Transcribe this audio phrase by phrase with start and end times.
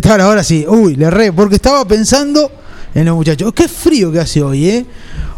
[0.00, 0.08] ¿Qué?
[0.08, 0.66] Ahora sí.
[0.68, 2.50] Uy, le erré, porque estaba pensando
[2.94, 3.52] en los muchachos.
[3.52, 4.86] Qué frío que hace hoy, ¿eh?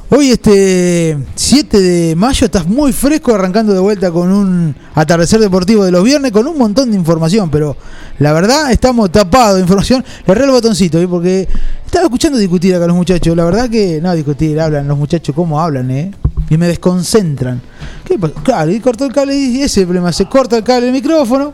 [0.09, 5.85] Hoy, este 7 de mayo, estás muy fresco arrancando de vuelta con un atardecer deportivo
[5.85, 7.77] de los viernes con un montón de información, pero
[8.21, 10.05] la verdad estamos tapados de información.
[10.25, 11.09] Le erré el botoncito, ¿eh?
[11.09, 11.49] porque
[11.85, 13.37] estaba escuchando discutir acá los muchachos.
[13.37, 16.13] La verdad que, no, discutir, hablan los muchachos, ¿cómo hablan, eh?
[16.49, 17.61] Y me desconcentran.
[18.05, 18.35] ¿Qué pasa?
[18.43, 20.13] Claro, y cortó el cable y ese es el problema.
[20.13, 21.53] Se corta el cable del micrófono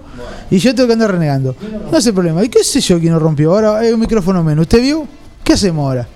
[0.50, 1.56] y yo tengo que andar renegando.
[1.90, 2.44] No es el problema.
[2.44, 3.52] ¿Y qué sé yo quién lo rompió?
[3.52, 4.62] Ahora hay un micrófono menos.
[4.62, 5.06] ¿Usted vio?
[5.42, 6.06] ¿Qué hacemos ahora?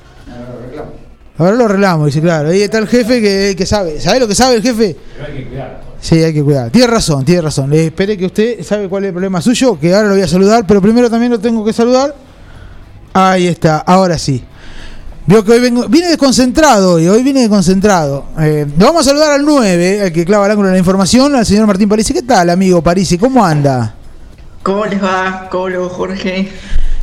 [1.38, 2.48] Ahora lo arreglamos, dice, claro.
[2.48, 4.00] Ahí está el jefe que, que sabe.
[4.00, 4.96] ¿Sabe lo que sabe el jefe?
[5.16, 5.80] Pero hay que cuidar.
[6.00, 6.70] Sí, hay que cuidar.
[6.70, 7.70] Tiene razón, tiene razón.
[7.70, 10.28] Le esperé que usted sabe cuál es el problema suyo, que ahora lo voy a
[10.28, 12.14] saludar, pero primero también lo tengo que saludar.
[13.12, 14.44] Ahí está, ahora sí.
[15.28, 18.26] Vio que hoy vengo, viene desconcentrado hoy, hoy viene desconcentrado.
[18.38, 21.34] Eh, lo vamos a saludar al 9, al que clava el ángulo de la información,
[21.34, 22.14] al señor Martín Parisi.
[22.14, 23.18] ¿Qué tal, amigo Parisi?
[23.18, 23.96] ¿Cómo anda?
[24.62, 25.48] ¿Cómo les va?
[25.50, 26.48] ¿Cómo le va, Jorge?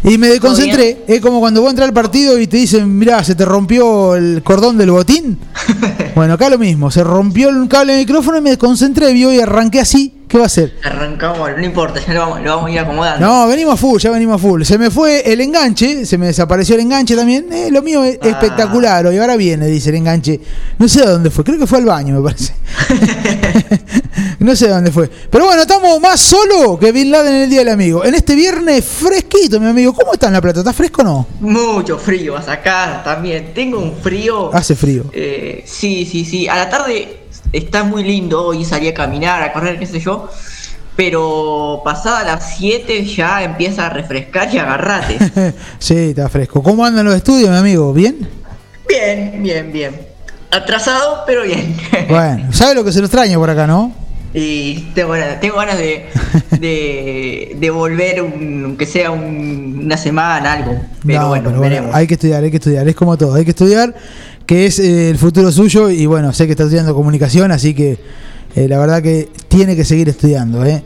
[0.06, 3.36] Y me desconcentré, es como cuando vos entras al partido y te dicen, mirá, se
[3.36, 5.38] te rompió el cordón del botín.
[6.16, 9.42] bueno, acá lo mismo, se rompió el cable del micrófono y me desconcentré, vio, y
[9.42, 10.14] arranqué así.
[10.34, 10.74] ¿Qué va a hacer?
[10.84, 13.24] Arrancamos, no importa, ya lo vamos, lo vamos a ir acomodando.
[13.24, 14.64] No, venimos a full, ya venimos a full.
[14.64, 17.54] Se me fue el enganche, se me desapareció el enganche también.
[17.54, 18.30] Eh, lo mío es Ah.
[18.30, 20.40] espectacular hoy, ahora viene, dice el enganche.
[20.80, 22.52] No sé a dónde fue, creo que fue al baño, me parece.
[24.40, 25.08] no sé dónde fue.
[25.30, 28.04] Pero bueno, estamos más solo que Bin Laden en el Día del Amigo.
[28.04, 29.94] En este viernes fresquito, mi amigo.
[29.94, 30.62] ¿Cómo está en La Plata?
[30.62, 31.28] ¿Está fresco o no?
[31.42, 33.54] Mucho frío, hasta acá también.
[33.54, 34.50] Tengo un frío.
[34.52, 35.06] Hace frío.
[35.14, 36.48] Eh, sí, sí, sí.
[36.48, 37.20] A la tarde
[37.54, 40.28] está muy lindo hoy salí a caminar, a correr, qué sé yo.
[40.96, 45.18] Pero pasada las 7 ya empieza a refrescar y agarrate.
[45.80, 46.62] sí, está fresco.
[46.62, 47.94] ¿Cómo andan los estudios, mi amigo?
[47.94, 48.18] ¿Bien?
[48.88, 49.96] bien, bien, bien.
[50.52, 51.76] Atrasado, pero bien.
[52.10, 53.92] Bueno, ¿sabe lo que se lo extraña por acá, no?
[54.36, 56.08] Y tengo, ganas- tengo ganas de,
[56.60, 60.80] de, de volver, un- aunque sea un- una semana, algo.
[61.06, 61.96] Pero No, bueno, pero bueno, veremos.
[61.96, 63.94] hay que estudiar, hay que estudiar, es como todo, hay que estudiar,
[64.46, 67.98] que es eh, el futuro suyo y bueno, sé que está estudiando comunicación, así que
[68.56, 70.84] eh, la verdad que tiene que seguir estudiando, ¿eh?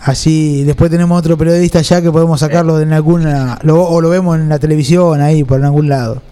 [0.00, 4.36] Así después tenemos otro periodista ya que podemos sacarlo en alguna, lo- o lo vemos
[4.38, 6.22] en la televisión ahí, por algún lado.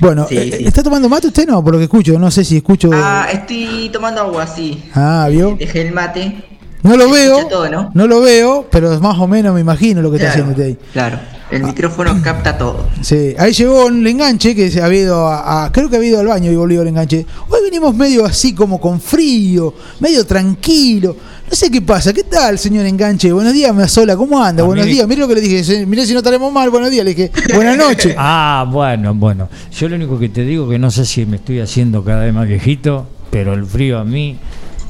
[0.00, 0.64] bueno, Sí, eh, sí.
[0.66, 1.46] ¿está tomando mate usted?
[1.46, 2.90] No, por lo que escucho, no sé si escucho...
[2.92, 4.84] Ah, estoy tomando agua, sí.
[4.94, 5.56] Ah, ¿vio?
[5.58, 6.44] Dejé el mate.
[6.82, 8.06] No lo veo, todo, ¿no?
[8.06, 10.76] lo veo, pero más o menos me imagino lo que está haciendo ahí.
[10.92, 11.18] claro.
[11.50, 12.86] El micrófono capta todo.
[13.00, 16.20] Sí, ahí llegó un enganche que se ha ido a, a- creo que ha ido
[16.20, 17.24] al baño y volvió el enganche.
[17.48, 21.16] Hoy venimos medio así como con frío, medio tranquilo.
[21.50, 22.12] No sé qué pasa.
[22.12, 23.32] ¿Qué tal, señor enganche?
[23.32, 24.14] Buenos días, me sola.
[24.14, 24.62] ¿Cómo anda?
[24.62, 25.08] A Buenos mí- días.
[25.08, 25.86] Mire lo que le dije.
[25.86, 26.68] Mire si no estaremos mal.
[26.68, 27.02] Buenos días.
[27.06, 28.14] Le dije, buenas noches.
[28.18, 29.48] Ah, bueno, bueno.
[29.74, 32.34] Yo lo único que te digo que no sé si me estoy haciendo cada vez
[32.34, 34.36] más viejito, pero el frío a mí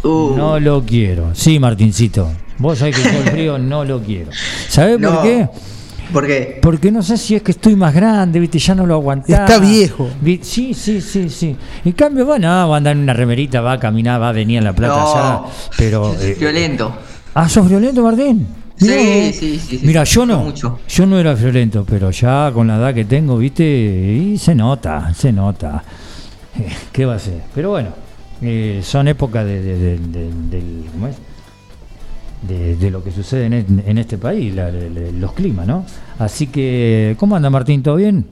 [0.03, 1.35] Uh, no lo quiero.
[1.35, 2.29] Sí, Martincito.
[2.59, 4.31] Vos sabés que yo el frío no lo quiero.
[4.69, 5.14] ¿Sabés no.
[5.14, 5.49] por qué?
[6.12, 6.59] ¿Por qué?
[6.62, 9.45] Porque no sé si es que estoy más grande, viste, ya no lo aguantaba.
[9.45, 10.09] Está viejo.
[10.21, 11.55] Vi- Sí, sí, sí, sí.
[11.85, 14.61] En cambio, bueno, va a andar en una remerita, va a caminar, va a venir
[14.61, 15.14] a la plata No.
[15.47, 15.52] ya.
[15.76, 16.14] Pero.
[16.21, 16.93] eh, Violento.
[17.35, 18.47] Ah, sos violento, Martín.
[18.76, 19.81] Sí, sí, sí, sí.
[19.83, 20.38] Mira, yo no.
[20.45, 20.78] Mucho.
[20.88, 25.12] Yo no era violento, pero ya con la edad que tengo, viste, y se nota,
[25.14, 25.83] se nota.
[26.93, 27.43] ¿Qué va a ser?
[27.55, 27.90] Pero bueno,
[28.42, 31.16] eh, son épocas de, de- de- de- del- ¿cómo es?
[32.42, 35.85] De, de lo que sucede en, en- este país, la- la- la- los climas, ¿no?
[36.18, 37.83] Así que, ¿cómo anda Martín?
[37.83, 38.25] ¿Todo bien?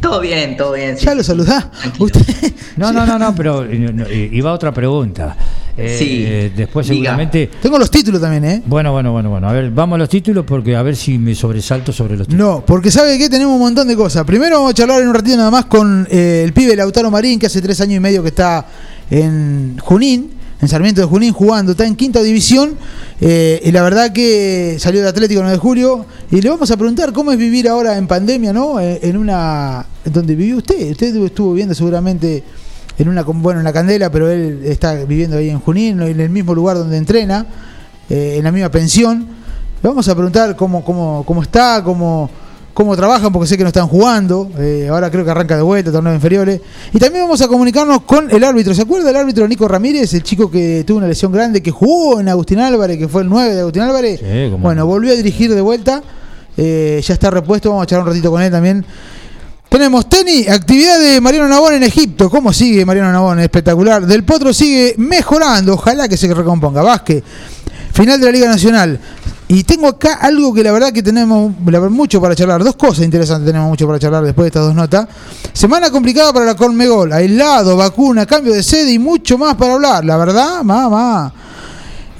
[0.00, 0.96] Todo bien, todo bien.
[0.98, 1.70] sí, ¿Ya lo saludá?
[1.98, 2.22] Usted.
[2.76, 5.36] No, no, no, no, pero eh, no, eh, iba otra pregunta.
[5.76, 6.96] Eh, Sí, después diga.
[7.12, 7.50] seguramente...
[7.62, 8.62] Tengo los títulos también, ¿eh?
[8.66, 9.48] Bueno, bueno, bueno, bueno.
[9.48, 12.46] A ver, vamos a los títulos porque a ver si me sobresalto sobre los títulos.
[12.46, 14.24] No, porque sabe que tenemos un montón de cosas.
[14.24, 17.38] Primero vamos a charlar en un ratito nada más con eh, el pibe Lautaro Marín,
[17.38, 18.66] que hace tres años y medio que está
[19.10, 22.76] en Junín, en Sarmiento de Junín, jugando, está en quinta división.
[23.20, 26.04] eh, y la verdad que salió de Atlético 9 de julio.
[26.30, 28.78] Y le vamos a preguntar cómo es vivir ahora en pandemia, ¿no?
[28.80, 29.86] Eh, en una.
[30.04, 30.90] donde vivió usted.
[30.92, 32.42] Usted estuvo viviendo seguramente
[32.98, 33.22] en una.
[33.22, 36.76] bueno, en la Candela, pero él está viviendo ahí en Junín, en el mismo lugar
[36.76, 37.46] donde entrena,
[38.08, 39.26] eh, en la misma pensión.
[39.82, 42.28] Le vamos a preguntar cómo, cómo, cómo está, cómo,
[42.74, 44.50] cómo trabajan, porque sé que no están jugando.
[44.58, 46.60] Eh, ahora creo que arranca de vuelta, torneos inferiores.
[46.92, 48.74] Y también vamos a comunicarnos con el árbitro.
[48.74, 52.20] ¿Se acuerda del árbitro Nico Ramírez, el chico que tuvo una lesión grande, que jugó
[52.20, 54.20] en Agustín Álvarez, que fue el 9 de Agustín Álvarez?
[54.20, 54.86] Sí, bueno, no.
[54.86, 56.02] volvió a dirigir de vuelta.
[56.56, 58.84] Eh, ya está repuesto, vamos a charlar un ratito con él también.
[59.70, 62.28] Tenemos tenis, actividad de Mariano Nabón en Egipto.
[62.28, 63.38] ¿Cómo sigue Mariano Nabón?
[63.38, 64.04] Espectacular.
[64.04, 65.74] Del Potro sigue mejorando.
[65.74, 66.82] Ojalá que se recomponga.
[66.82, 67.22] Vázquez,
[67.92, 68.98] final de la Liga Nacional.
[69.46, 71.52] Y tengo acá algo que la verdad que tenemos
[71.90, 72.64] mucho para charlar.
[72.64, 75.06] Dos cosas interesantes tenemos mucho para charlar después de estas dos notas.
[75.52, 77.12] Semana complicada para la Colmegol.
[77.12, 80.04] Aislado, vacuna, cambio de sede y mucho más para hablar.
[80.04, 81.32] La verdad, mamá.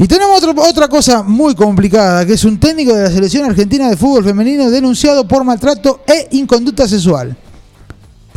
[0.02, 3.86] Y tenemos otro- otra cosa muy complicada, que es un técnico de la selección argentina
[3.90, 7.36] de fútbol femenino denunciado por maltrato e inconducta sexual.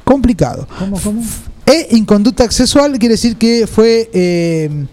[0.03, 0.67] Complicado.
[0.77, 1.21] ¿Cómo, cómo?
[1.65, 4.09] E inconducta sexual quiere decir que fue...
[4.13, 4.85] eh,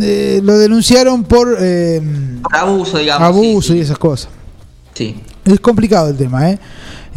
[0.00, 2.00] eh, lo denunciaron por eh,
[2.42, 3.28] Por abuso, digamos.
[3.28, 4.28] abuso sí, y esas cosas.
[4.94, 5.16] Sí.
[5.44, 6.58] Es complicado el tema, ¿eh?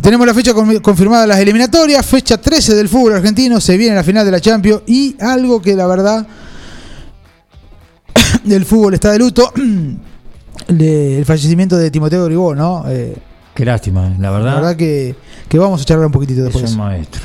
[0.02, 3.96] Tenemos la fecha con- confirmada de las eliminatorias, fecha 13 del fútbol argentino, se viene
[3.96, 6.28] la final de la Champions y algo que la verdad
[8.44, 9.52] del fútbol está de luto,
[10.68, 12.84] de- el fallecimiento de Timoteo Gribó, ¿no?
[12.88, 13.16] Eh,
[13.54, 14.46] Qué lástima, la verdad.
[14.50, 15.16] la verdad que,
[15.50, 16.72] que vamos a charlar un poquitito es después.
[16.72, 17.22] un maestro.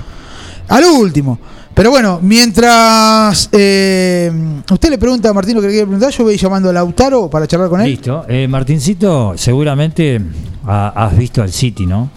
[0.69, 1.39] A lo último.
[1.75, 4.31] Pero bueno, mientras eh,
[4.71, 7.29] usted le pregunta a Martín lo que le quiere preguntar, yo voy llamando a Lautaro
[7.31, 7.91] para charlar con él.
[7.91, 8.25] Listo.
[8.29, 10.21] Eh, Martincito, seguramente
[10.67, 12.11] ha- has visto al City, ¿no?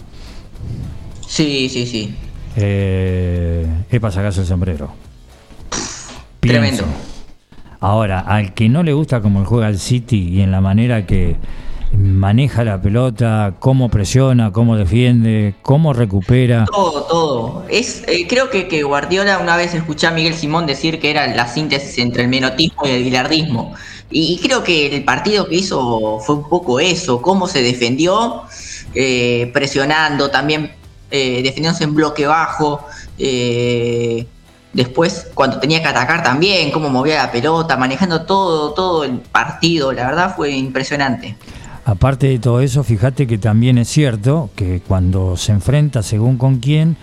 [1.26, 2.14] Sí, sí, sí.
[2.56, 4.90] Eh, es para sacarse el sombrero.
[6.40, 6.84] Tremendo.
[7.86, 11.36] Ahora, al que no le gusta cómo juega el City y en la manera que
[11.96, 16.64] maneja la pelota, cómo presiona, cómo defiende, cómo recupera.
[16.64, 17.64] Todo, todo.
[17.68, 21.46] Es, eh, creo que, Guardiola una vez escuché a Miguel Simón decir que era la
[21.46, 23.72] síntesis entre el menotismo y el bilardismo.
[24.10, 28.42] Y, y creo que el partido que hizo fue un poco eso, cómo se defendió,
[28.94, 30.72] eh, presionando, también
[31.12, 32.84] eh, defendiéndose en bloque bajo.
[33.16, 34.26] eh,
[34.76, 39.92] después, cuando tenía que atacar también, cómo movía la pelota, manejando todo, todo el partido.
[39.92, 41.36] La verdad fue impresionante.
[41.84, 46.56] Aparte de todo eso, fíjate que también es cierto que cuando se enfrenta según con
[46.58, 46.96] quién,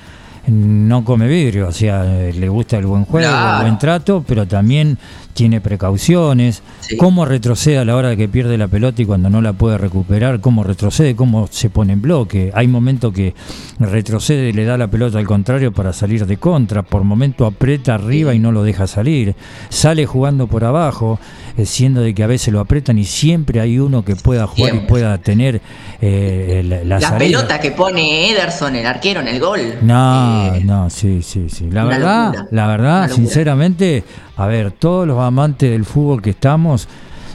[0.46, 3.58] no come vidrio, o sea, eh, le gusta el buen juego, Claro.
[3.58, 4.98] el buen trato, pero también
[5.34, 6.98] tiene precauciones, Sí.
[6.98, 9.78] cómo retrocede a la hora de que pierde la pelota y cuando no la puede
[9.78, 12.52] recuperar, cómo retrocede, cómo se pone en bloque.
[12.54, 13.34] Hay momentos que
[13.80, 17.96] retrocede y le da la pelota al contrario para salir de contra, por momento aprieta
[17.96, 19.36] arriba y no lo deja salir,
[19.70, 21.20] sale jugando por abajo,
[21.58, 24.76] eh, siendo de que a veces lo apretan y siempre hay uno que pueda jugar
[24.76, 25.62] y pueda tener
[26.02, 27.18] eh, la, la La, salida.
[27.20, 29.62] pelota que pone Ederson, el arquero, en el gol.
[29.82, 31.70] No, eh, no, sí, sí, sí.
[31.72, 32.48] La verdad, locura.
[32.52, 34.04] la verdad, sinceramente,
[34.38, 36.88] a ver, todos los amantes del fútbol que estamos,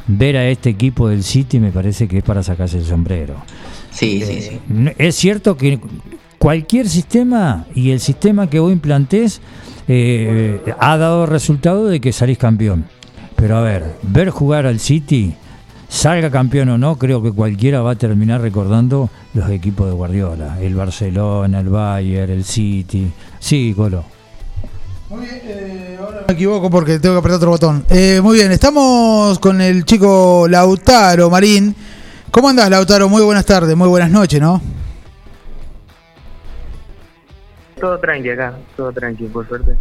[0.07, 3.35] ver a este equipo del City me parece que es para sacarse el sombrero.
[3.91, 4.59] Sí, sí, sí.
[4.71, 5.79] N- Es cierto que
[6.39, 9.41] cualquier sistema y el sistema que vos implantés
[9.89, 12.85] eh, ha dado resultado de que salís campeón.
[13.37, 15.35] Pero a ver, ver jugar al City,
[15.89, 20.59] salga campeón o no, creo que cualquiera va a terminar recordando los equipos de Guardiola.
[20.61, 23.07] El Barcelona, el Bayern, el City.
[23.39, 24.05] Sí, Colo.
[25.11, 27.85] Muy bien, eh, ahora me equivoco porque tengo que apretar otro botón.
[27.89, 31.75] Eh, muy bien, estamos con el chico Lautaro Marín.
[32.31, 33.09] ¿Cómo andás, Lautaro?
[33.09, 34.61] Muy buenas tardes, muy buenas noches, ¿no?
[37.81, 39.77] Todo tranqui acá, todo tranqui, por suerte.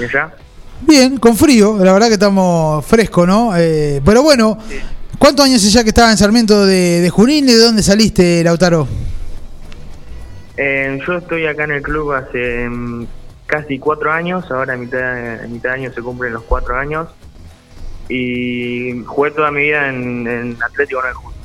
[0.00, 0.32] ¿Y allá?
[0.80, 3.52] Bien, con frío, la verdad que estamos frescos, ¿no?
[3.56, 4.58] Eh, pero bueno,
[5.16, 8.42] ¿cuántos años hace ya que estaba en Sarmiento de, de Junín y de dónde saliste,
[8.42, 8.88] Lautaro?
[10.56, 13.06] Eh, yo estoy acá en el club hace mm,
[13.52, 17.08] casi cuatro años, ahora a mitad, a mitad de año se cumplen los cuatro años.
[18.08, 21.38] Y jugué toda mi vida en, en Atlético 9 de Julio.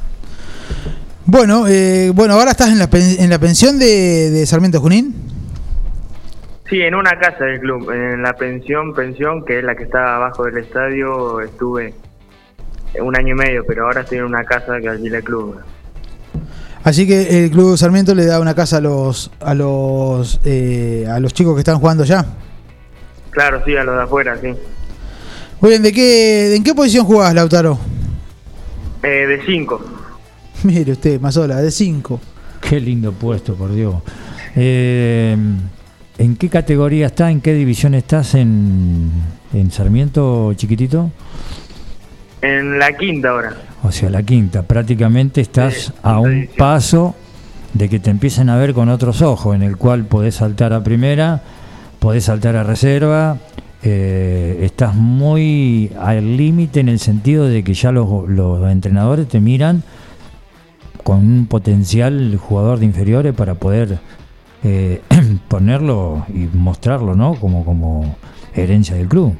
[1.25, 5.13] Bueno, eh, bueno, ahora estás en la, en la pensión de, de Sarmiento Junín.
[6.69, 10.15] Sí, en una casa del club, en la pensión, pensión, que es la que está
[10.15, 11.93] abajo del estadio, estuve
[13.01, 15.59] un año y medio, pero ahora estoy en una casa que alquila el club.
[16.87, 21.19] Así que el Club Sarmiento le da una casa a los a los eh, a
[21.19, 22.25] los chicos que están jugando ya.
[23.29, 24.47] Claro, sí, a los de afuera, sí.
[25.59, 27.77] Muy bien, ¿de qué, ¿en qué posición jugás, Lautaro?
[29.03, 29.83] Eh, de cinco.
[30.63, 32.21] Mire usted, Mazola, de 5.
[32.61, 33.95] Qué lindo puesto, por Dios.
[34.55, 35.35] Eh,
[36.17, 37.31] ¿En qué categoría estás?
[37.31, 39.11] ¿En qué división estás en,
[39.53, 41.11] en Sarmiento, chiquitito?
[42.41, 43.53] En la quinta ahora.
[43.83, 44.63] O sea, la quinta.
[44.63, 47.15] Prácticamente estás Sí, a un paso
[47.73, 50.83] de que te empiecen a ver con otros ojos, en el cual podés saltar a
[50.83, 51.41] primera,
[51.99, 53.37] podés saltar a reserva.
[53.83, 59.39] eh, estás muy al límite en el sentido de que ya los, los entrenadores te
[59.39, 59.83] miran
[61.03, 63.99] con un potencial jugador de inferiores para poder
[64.63, 65.01] eh,
[65.47, 67.35] ponerlo y mostrarlo, ¿no?
[67.35, 68.15] Como, como
[68.55, 69.35] herencia del club.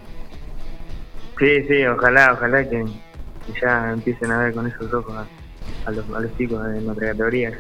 [1.40, 2.84] Sí, sí, ojalá, ojalá que,
[3.46, 5.26] que ya empiecen a ver con esos ojos a,
[5.88, 7.52] a los, a los chicos de nuestra categoría.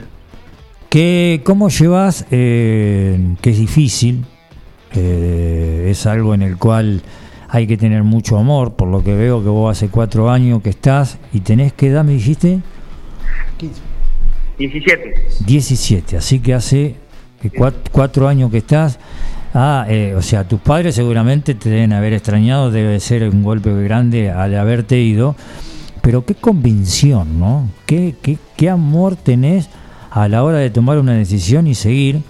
[0.90, 4.26] ¿Qué, ¿Cómo llevas, eh, que es difícil,
[4.96, 7.02] eh, es algo en el cual
[7.50, 10.70] hay que tener mucho amor, por lo que veo que vos hace cuatro años que
[10.70, 12.60] estás y tenés, ¿qué edad me dijiste?
[14.58, 15.28] 17.
[15.46, 16.96] 17, así que hace
[17.44, 19.00] eh, cuat- cuatro años que estás.
[19.54, 23.72] Ah, eh, o sea, tus padres seguramente te deben haber extrañado, debe ser un golpe
[23.84, 25.36] grande al haberte ido,
[26.01, 27.70] pero qué convicción, ¿no?
[27.86, 29.70] Qué, qué, qué amor tenés
[30.12, 32.22] a la hora de tomar una decisión y seguir,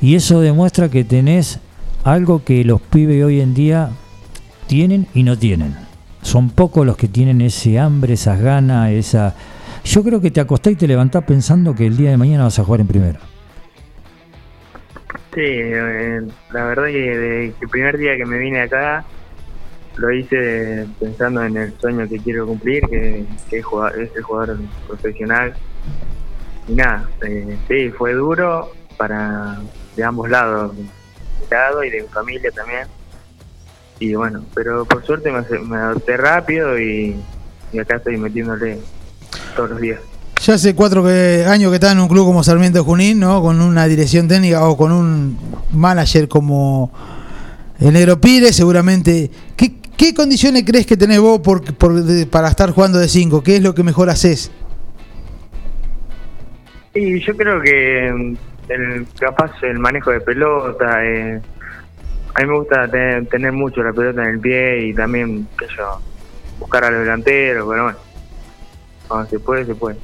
[0.00, 1.58] y eso demuestra que tenés
[2.04, 3.90] algo que los pibes hoy en día
[4.66, 5.74] tienen y no tienen.
[6.22, 9.34] Son pocos los que tienen ese hambre, esas ganas, esa...
[9.84, 12.58] Yo creo que te acostás y te levantás pensando que el día de mañana vas
[12.58, 13.20] a jugar en primera.
[15.34, 19.04] Sí, eh, la verdad que desde el primer día que me vine acá
[19.96, 24.22] lo hice pensando en el sueño que quiero cumplir, que, que es, jugar, es el
[24.22, 25.54] jugador profesional.
[26.66, 29.58] Y nada, eh, sí, fue duro para
[29.96, 30.88] de ambos lados, de mi
[31.50, 32.86] lado y de mi familia también.
[33.98, 37.20] Y bueno, pero por suerte me, me adapté rápido y
[37.78, 38.78] acá estoy metiéndole
[39.56, 40.00] todos los días.
[40.40, 43.42] Ya hace cuatro que- años que está en un club como Sarmiento Junín, ¿no?
[43.42, 45.36] Con una dirección técnica o con un
[45.72, 46.92] manager como
[47.80, 49.30] el Negro Pires, seguramente.
[49.56, 53.42] ¿Qué, condiciones crees que tenés vos por, por- de- para estar jugando de 5?
[53.42, 54.50] ¿Qué es lo que mejor haces?
[56.94, 58.36] Y yo creo que mm,
[58.72, 61.40] el, capaz el manejo de pelota, eh,
[62.34, 65.66] a mí me gusta tener, tener mucho la pelota en el pie y también, qué
[65.76, 66.00] yo,
[66.60, 67.98] buscar a los delanteros, pero bueno,
[69.08, 69.96] cuando se puede, se puede.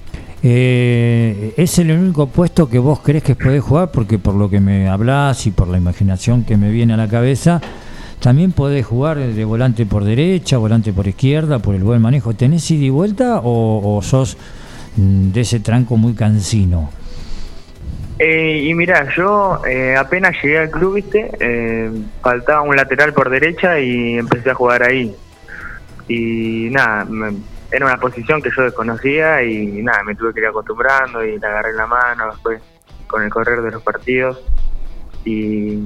[0.46, 3.90] Eh, ¿Es el único puesto que vos crees que podés jugar?
[3.90, 7.08] Porque por lo que me hablas y por la imaginación que me viene a la
[7.08, 7.62] cabeza,
[8.20, 12.34] también podés jugar de volante por derecha, volante por izquierda, por el buen manejo.
[12.34, 14.36] ¿Tenés ida y vuelta o, sos
[14.98, 16.90] mm, de ese tranco muy cansino?
[18.18, 23.30] Eh, y mira, yo eh, apenas llegué al club, viste, eh, faltaba un lateral por
[23.30, 25.10] derecha y empecé a jugar ahí.
[26.06, 30.46] Y nada, me- era una posición que yo desconocía y nada, me tuve que ir
[30.46, 32.62] acostumbrando y le agarré la mano después
[33.08, 34.40] con el correr de los partidos.
[35.24, 35.80] Y,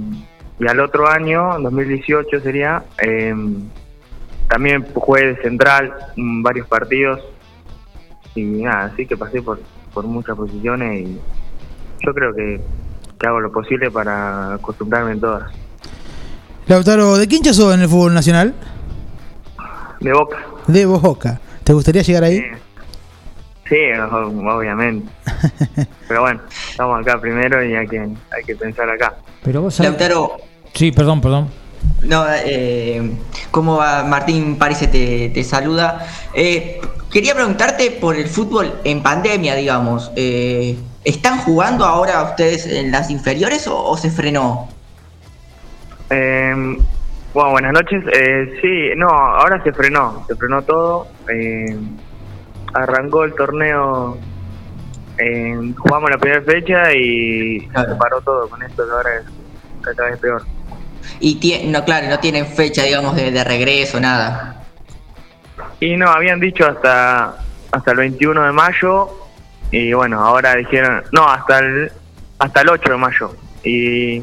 [0.58, 3.34] y al otro año, en 2018 sería, eh,
[4.48, 7.20] también jugué de central varios partidos
[8.34, 9.58] y nada, así que pasé por,
[9.94, 11.18] por muchas posiciones y
[12.04, 12.60] yo creo que,
[13.18, 15.50] que hago lo posible para acostumbrarme en todas.
[16.66, 18.52] Lautaro, ¿de quién sos en el fútbol nacional?
[20.00, 20.36] De boca.
[20.66, 21.40] De Boca.
[21.68, 22.40] ¿Te gustaría llegar ahí?
[23.68, 25.06] Sí, obviamente.
[26.08, 29.16] Pero bueno, estamos acá primero y hay que, hay que pensar acá.
[29.44, 30.38] Pero vos sabés- Lautaro,
[30.72, 31.48] Sí, perdón, perdón.
[32.04, 33.12] No, eh,
[33.50, 34.02] ¿cómo va?
[34.04, 36.06] Martín París te, te saluda.
[36.32, 36.80] Eh,
[37.12, 40.10] quería preguntarte por el fútbol en pandemia, digamos.
[40.16, 44.70] Eh, ¿Están jugando ahora ustedes en las inferiores o, o se frenó?
[47.34, 48.02] Bueno, buenas noches.
[48.12, 51.08] Eh, sí, no, ahora se frenó, se frenó todo.
[51.28, 51.76] Eh,
[52.74, 54.18] arrancó el torneo,
[55.18, 57.92] eh, jugamos la primera fecha y Claro.
[57.92, 58.48] se paró todo.
[58.48, 60.42] Con esto que ahora es cada vez peor.
[61.20, 64.62] Y no, claro, no tienen fecha, digamos, de, de regreso, nada.
[65.80, 67.36] Y no, habían dicho hasta
[67.70, 69.10] hasta el 21 de mayo
[69.70, 71.92] y bueno, ahora dijeron, no, hasta el
[72.38, 73.34] hasta el 8 de mayo.
[73.64, 74.22] Y,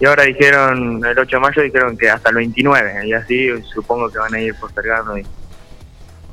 [0.00, 4.10] y ahora dijeron, el 8 de mayo dijeron que hasta el 29 y así supongo
[4.10, 5.16] que van a ir postergando.
[5.18, 5.26] Y,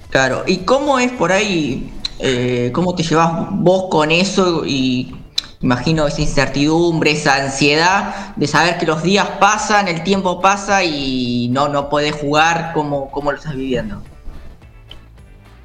[0.10, 1.94] Claro, ¿y cómo es por ahí?
[2.20, 4.64] eh, ¿Cómo te llevas vos con eso?
[4.66, 5.14] Y
[5.62, 11.50] imagino esa incertidumbre, esa ansiedad de saber que los días pasan, el tiempo pasa y
[11.52, 12.72] no, no podés jugar.
[12.74, 14.02] ¿Cómo, cómo lo estás viviendo?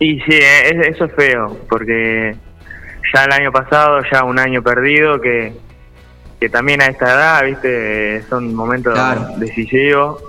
[0.00, 2.34] y sí, eh, es- eso es feo, porque
[3.14, 5.52] ya el año pasado, ya un año perdido, que,
[6.42, 9.28] que también a esta edad, viste, son momentos Claro.
[9.36, 10.20] decisivos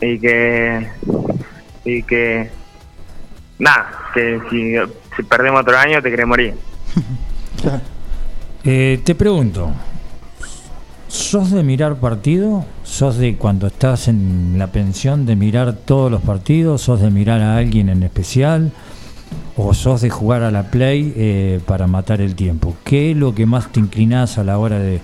[0.00, 0.88] y que,
[1.84, 2.48] y que,
[3.58, 4.74] nada, que si,
[5.14, 6.54] si perdemos otro año te querés morir.
[8.64, 9.72] Eh, te pregunto,
[11.08, 12.64] ¿sos de mirar partido?
[12.84, 16.80] ¿Sos de cuando estás en la pensión de mirar todos los partidos?
[16.82, 18.70] ¿Sos de mirar a alguien en especial?
[19.56, 22.74] ¿O sos de jugar a la play eh, para matar el tiempo?
[22.84, 25.00] ¿Qué es lo que más te inclinás a la hora de,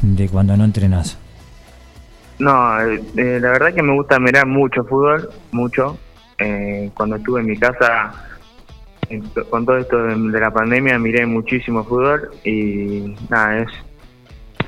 [0.00, 1.18] de cuando no entrenás?
[2.38, 5.98] No, eh, eh, la verdad que me gusta mirar mucho fútbol, mucho.
[6.38, 8.14] Eh, cuando estuve en mi casa,
[9.50, 13.68] con todo esto de la pandemia, miré muchísimo fútbol y nada, es,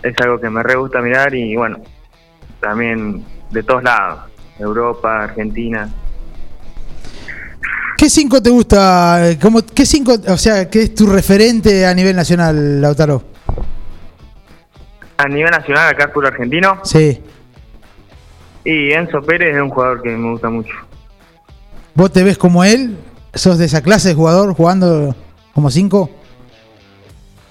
[0.03, 1.79] es algo que me re gusta mirar y bueno,
[2.61, 5.89] también de todos lados, Europa, Argentina.
[8.03, 9.37] ¿Qué 5 te gusta?
[9.41, 13.23] ¿Cómo, ¿Qué 5, o sea, qué es tu referente a nivel nacional, Lautaro?
[15.19, 17.21] A nivel nacional, acá fútbol argentino, Sí.
[18.65, 20.75] y Enzo Pérez es un jugador que me gusta mucho.
[21.95, 22.97] ¿Vos te ves como él?
[23.35, 25.15] ¿Sos de esa clase de jugador jugando
[25.55, 26.11] como 5?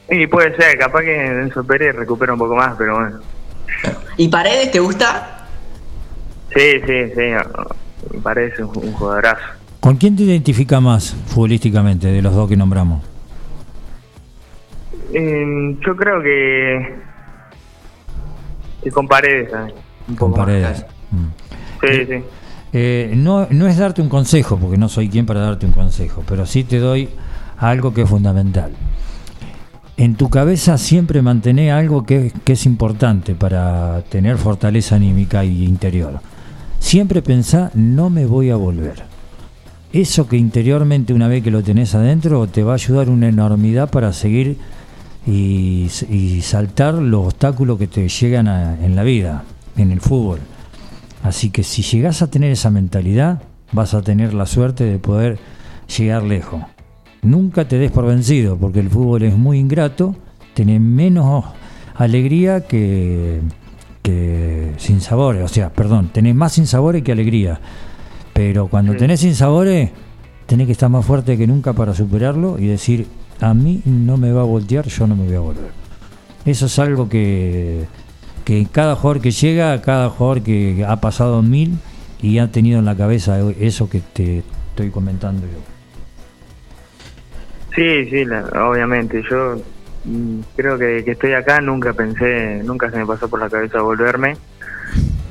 [0.10, 3.22] Y puede ser, capaz que Enzo Pérez recupera un poco más, pero bueno,
[4.18, 5.48] ¿Y Paredes te gusta?
[6.54, 9.61] Sí, sí, sí, parece un, un jugadorazo.
[9.82, 13.02] ¿Con quién te identifica más futbolísticamente de los dos que nombramos?
[15.12, 16.96] Eh, yo creo que,
[18.84, 19.50] que con paredes.
[19.50, 19.74] ¿sabes?
[20.08, 20.46] Un Con poco más.
[20.46, 20.86] Paredes.
[21.10, 21.82] Mm.
[21.82, 22.24] Sí, sí.
[22.74, 26.24] Eh, no, no es darte un consejo, porque no soy quien para darte un consejo,
[26.28, 27.10] pero sí te doy
[27.58, 28.72] algo que es fundamental.
[29.98, 35.66] En tu cabeza siempre mantener algo que, que es importante para tener fortaleza anímica y
[35.66, 36.22] interior.
[36.78, 39.11] Siempre pensá, no me voy a volver.
[39.94, 43.90] Eso que interiormente una vez que lo tenés adentro te va a ayudar una enormidad
[43.90, 44.58] para seguir
[45.28, 45.90] y,
[46.42, 49.44] saltar los obstáculos que te llegan en la vida,
[49.76, 50.40] en el fútbol.
[51.24, 55.40] Así que si llegás a tener esa mentalidad, vas a tener la suerte de poder
[55.98, 56.64] llegar lejos.
[57.22, 60.16] Nunca te des por vencido, porque el fútbol es muy ingrato,
[60.54, 61.46] tenés menos
[61.96, 63.42] alegría que,
[64.02, 67.60] que sin sabores, o sea, perdón, tenés más sin sabores que alegría.
[68.44, 68.98] Pero cuando Sí.
[68.98, 69.92] tenés sin sabores,
[70.48, 73.06] tenés que estar más fuerte que nunca para superarlo y decir,
[73.40, 75.70] a mí no me va a voltear, yo no me voy a volver.
[76.44, 77.86] Eso es algo que,
[78.44, 81.78] que cada jugador que llega, cada jugador que ha pasado mil
[82.20, 84.40] y ha tenido en la cabeza eso que te
[84.72, 85.60] estoy comentando yo.
[87.76, 89.22] Sí, sí, la- obviamente.
[89.30, 89.62] Yo
[90.06, 93.82] mm, creo que, que estoy acá, nunca pensé, nunca se me pasó por la cabeza
[93.82, 94.36] volverme.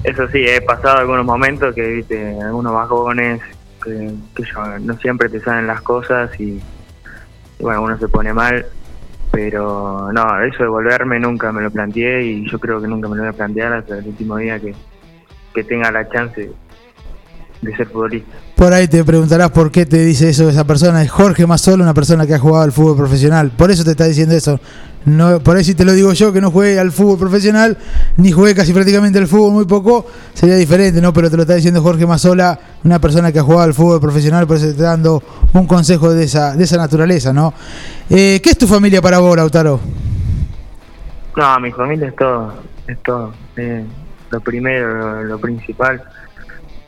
[0.04, 3.40] Eso sí, he pasado algunos momentos que, viste, algunos bajones,
[3.84, 6.60] que, yo, no siempre te salen las cosas y,
[7.58, 8.66] y bueno, uno se pone mal.
[9.30, 13.16] Pero no, eso de volverme nunca me lo planteé y yo creo que nunca me
[13.16, 14.74] lo voy a plantear hasta el último día que,
[15.54, 16.50] que tenga la chance
[17.62, 18.32] de ser futbolista.
[18.56, 21.02] Por ahí te preguntarás por qué te dice eso esa persona.
[21.02, 23.50] Es Jorge Mazola, una persona que ha jugado al fútbol profesional.
[23.56, 24.58] Por eso te está diciendo eso.
[25.06, 27.78] No, por ahí si te lo digo yo, que no jugué al fútbol profesional,
[28.18, 31.12] ni jugué casi prácticamente al fútbol muy poco, sería diferente, ¿no?
[31.12, 34.46] Pero te lo está diciendo Jorge Mazola, una persona que ha jugado al fútbol profesional,
[34.46, 35.22] por eso te está dando
[35.54, 37.54] un consejo de esa, de esa naturaleza, ¿no?
[38.10, 39.80] Eh, ¿Qué es tu familia para vos, Lautaro?
[41.36, 42.52] No, mi familia es todo,
[42.86, 43.32] es todo.
[43.56, 43.84] Eh,
[44.30, 46.02] lo primero, lo, principal.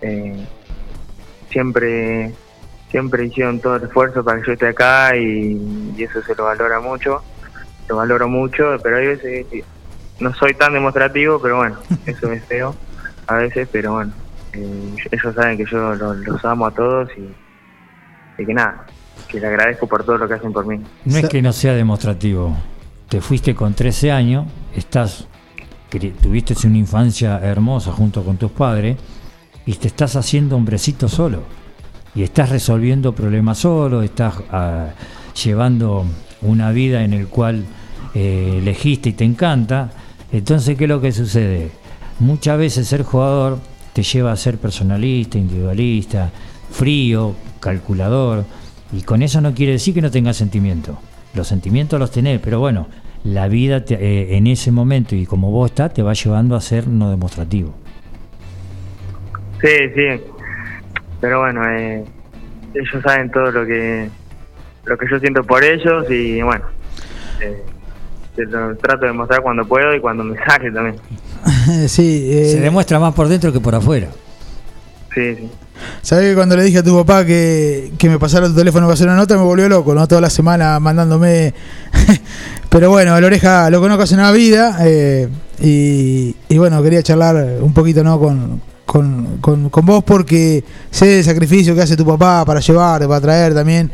[0.02, 0.36] Eh,
[1.48, 2.34] siempre,
[2.90, 6.44] siempre hicieron todo el esfuerzo para que yo esté acá y, y eso se lo
[6.44, 7.22] valora mucho.
[7.88, 9.64] Lo valoro mucho, pero hay veces que
[10.20, 12.74] no soy tan demostrativo, pero bueno, eso es feo
[13.26, 14.12] a veces, pero bueno,
[14.52, 18.86] eh, ellos saben que yo lo- los amo a todos y, y que nada,
[19.28, 20.80] que les agradezco por todo lo que hacen por mí.
[21.04, 22.56] No es que no sea demostrativo.
[23.08, 25.26] Te fuiste con 13 años, estás,
[26.22, 28.96] tuviste una infancia hermosa junto con tus padres
[29.66, 31.42] y te estás haciendo hombrecito solo.
[32.14, 34.88] Y estás resolviendo problemas solo, estás ah,
[35.42, 36.04] llevando
[36.42, 37.64] una vida en el cual
[38.14, 39.90] eh, elegiste y te encanta.
[40.32, 41.70] Entonces, ¿qué es lo que sucede?
[42.20, 43.58] Muchas veces ser jugador
[43.92, 46.30] te lleva a ser personalista, individualista,
[46.70, 48.44] frío, calculador.
[48.92, 50.96] Y con eso no quiere decir que no tengas sentimientos.
[51.34, 52.86] Los sentimientos los tenés, pero bueno,
[53.24, 56.60] la vida te- eh, en ese momento y como vos estás te va llevando a
[56.60, 57.74] ser no demostrativo.
[59.60, 60.20] Sí, sí.
[61.20, 62.04] Pero bueno, eh,
[62.74, 64.08] ellos saben todo lo que
[64.84, 66.64] lo que yo siento por ellos y bueno,
[67.40, 67.62] eh,
[68.34, 70.96] te lo trato de mostrar cuando puedo y cuando me sale también.
[71.88, 74.08] sí, eh, Se demuestra más por dentro que por afuera.
[75.14, 75.50] Sí, sí.
[76.00, 78.94] Sabés que cuando le dije a tu papá que, que me pasara tu teléfono para
[78.94, 80.06] hacer una nota me volvió loco, ¿no?
[80.06, 81.54] Toda la semana mandándome.
[82.68, 85.28] Pero bueno, a la oreja lo conozco hace una vida eh,
[85.60, 88.18] y, y bueno, quería charlar un poquito, ¿no?
[88.18, 93.06] Con, con, con, con vos porque sé el sacrificio que hace tu papá para llevar,
[93.06, 93.90] para traer también.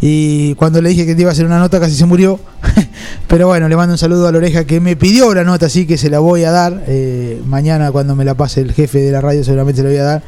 [0.00, 2.38] Y cuando le dije que te iba a hacer una nota casi se murió.
[3.28, 5.86] Pero bueno, le mando un saludo a la oreja que me pidió la nota, así
[5.86, 6.84] que se la voy a dar.
[6.86, 9.98] eh, mañana cuando me la pase el jefe de la radio seguramente se la voy
[9.98, 10.22] a dar.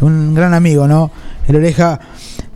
[0.00, 1.10] Un gran amigo, ¿no?
[1.48, 1.98] El oreja.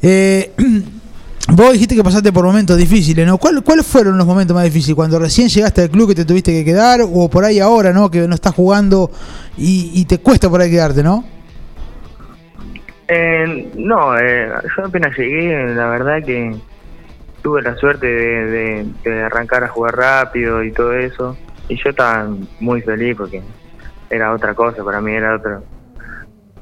[0.02, 0.52] Eh,
[1.52, 3.38] vos dijiste que pasaste por momentos difíciles, ¿no?
[3.38, 4.94] ¿Cuál- ¿Cuáles fueron los momentos más difíciles?
[4.94, 7.00] ¿Cuando recién llegaste al club que te tuviste que quedar?
[7.02, 8.10] ¿O por ahí ahora, ¿no?
[8.10, 9.10] Que no estás jugando
[9.56, 11.24] y te cuesta por ahí quedarte, ¿no?
[13.08, 16.54] Eh, no, eh, yo apenas llegué, la verdad que
[17.42, 21.36] tuve la suerte de, de- de arrancar a jugar rápido y todo eso.
[21.68, 22.28] Y yo estaba
[22.60, 23.42] muy feliz porque
[24.10, 25.62] era otra cosa, para mí era otro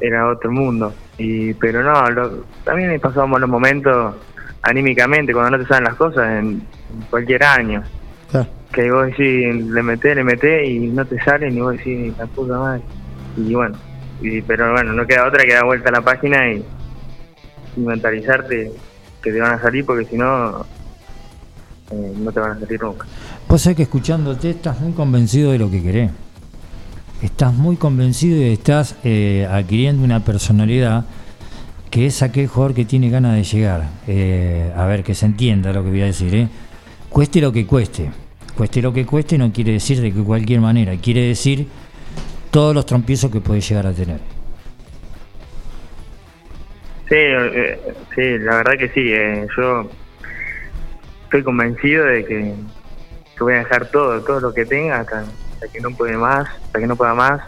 [0.01, 0.93] era otro mundo.
[1.19, 4.15] y Pero no, lo- también he pasado malos momentos
[4.63, 6.63] anímicamente cuando no te salen las cosas en,
[7.11, 7.83] cualquier año.
[8.31, 8.47] Claro.
[8.73, 12.27] Que vos decís, le metés, le metés y no te salen y vos decís, la
[12.27, 12.83] puta madre.
[13.37, 13.77] Y bueno,
[14.21, 16.65] y, pero bueno, no queda otra que dar vuelta a la página y,
[17.77, 18.73] y mentalizarte
[19.23, 20.65] que te van a salir porque si no,
[21.91, 23.07] eh, no te van a salir nunca.
[23.49, 26.11] Vos sabés que escuchándote estás muy convencido de lo que querés.
[27.23, 31.05] estás muy convencido y estás eh, adquiriendo una personalidad
[31.91, 33.89] que es aquel jugador que tiene ganas de llegar.
[34.07, 36.49] Eh, a ver, que se entienda lo que voy a decir.
[37.09, 38.11] Cueste lo que cueste.
[38.57, 40.97] Cueste lo que cueste no quiere decir de que cualquier manera.
[40.97, 41.69] Quiere decir
[42.57, 44.19] todos los trompiezos que puede llegar a tener.
[47.07, 49.13] Sí, eh, sí, la verdad que sí.
[49.13, 49.91] eh, yo
[51.25, 52.55] estoy convencido de que,
[53.39, 55.27] voy a dejar todo, todo lo que tenga hasta,
[55.71, 57.43] que no puede más, hasta que no pueda más,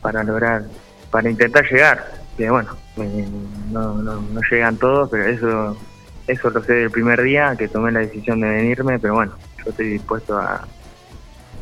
[0.00, 0.62] para lograr,
[1.10, 2.12] para intentar llegar.
[2.36, 3.26] Que bueno, eh,
[3.72, 5.76] no, no, no llegan todos, pero eso,
[6.28, 9.32] eso lo sé del primer día que tomé la decisión de venirme, pero bueno,
[9.64, 10.68] yo estoy dispuesto a,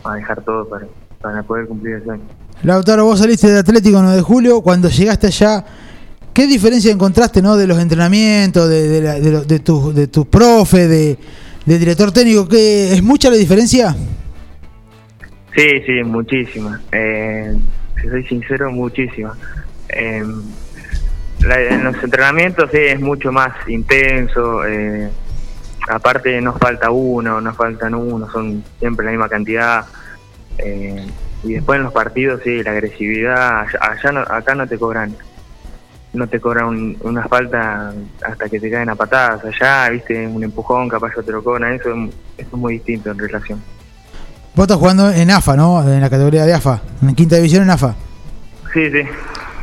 [0.04, 0.86] a dejar todo para,
[1.22, 2.41] para poder cumplir el sueño.
[2.62, 5.64] Lautaro, vos saliste de Atlético 9 de julio, cuando llegaste allá,
[6.32, 10.26] ¿qué diferencia encontraste no de los entrenamientos, de, de, la- de, de tus de tus
[10.26, 11.18] profes, de,
[11.66, 12.46] director técnico?
[12.48, 13.96] ¿Qué, ¿Es mucha la diferencia?
[15.56, 16.80] Sí, sí, muchísima.
[16.92, 17.54] Eh,
[18.00, 19.36] si soy sincero, muchísima.
[19.88, 20.22] Eh,
[21.44, 24.64] en los entrenamientos sí, es mucho más intenso.
[24.64, 25.10] eh,
[25.88, 29.84] aparte, nos falta uno, nos faltan uno, son siempre la misma cantidad.
[31.44, 33.66] Y después en los partidos, sí, la agresividad.
[33.80, 35.14] Allá, no- acá no te cobran.
[36.12, 37.92] No te cobran un- una falta
[38.26, 39.40] hasta que te caen a patadas.
[39.44, 41.72] Allá, viste, un empujón, capaz yo te lo cobran.
[41.74, 43.62] Eso, es- eso es muy distinto en relación.
[44.54, 45.82] Vos estás jugando en AFA, ¿no?
[45.88, 47.94] En la categoría de AFA, en quinta división en AFA.
[48.74, 49.00] Sí, sí.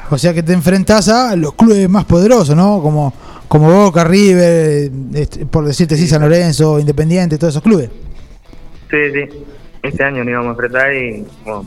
[0.10, 2.82] O sea que te enfrentás a los clubes más poderosos, ¿no?
[2.82, 3.13] Como,
[3.48, 7.92] como Boca, River, este, por decirte sí, San Lorenzo, Independiente, todos esos clubes.
[8.89, 9.44] Sí, sí.
[9.84, 11.65] Este año nos íbamos a enfrentar y bueno,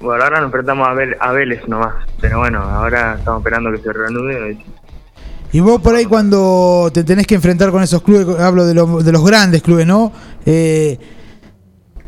[0.00, 1.94] bueno, ahora nos enfrentamos a, Vel- a Vélez nomás.
[2.20, 4.52] Pero bueno, ahora estamos esperando que se reanude.
[4.52, 8.74] y- Y vos por ahí cuando te tenés que enfrentar con esos clubes, hablo de,
[8.74, 10.10] los- de los grandes clubes, ¿no?
[10.46, 10.98] Eh,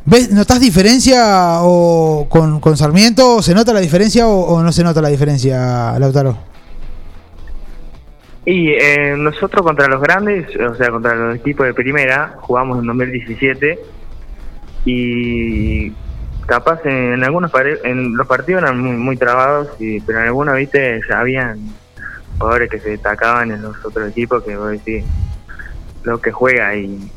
[0.07, 3.43] ¿ves, ¿Notás diferencia o con, con Sarmiento?
[3.43, 6.37] ¿Se nota la diferencia o, o no se nota la diferencia, Lautaro?
[8.47, 12.87] Y eh, nosotros contra los grandes, o sea, contra los equipos de primera, jugamos en
[12.87, 13.79] 2017
[14.85, 15.93] y
[16.47, 17.51] capaz en, algunos
[17.85, 21.59] en los partidos eran muy, muy trabados, y, pero en algunos, viste, ya habían
[22.39, 25.05] jugadores que se destacaban en los otros equipos que vos decís
[26.03, 27.11] lo que juega y,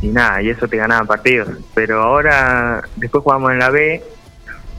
[0.00, 1.48] y nada, y eso te ganaba partidos.
[1.74, 4.02] Pero ahora, después jugamos en la B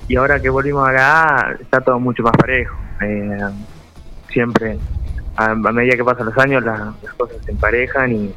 [0.07, 2.75] y ahora que volvimos a la A, está todo mucho más parejo.
[3.01, 3.37] Eh,
[4.29, 4.77] siempre
[5.35, 8.33] a, medida que pasan los años la- las cosas se emparejan y,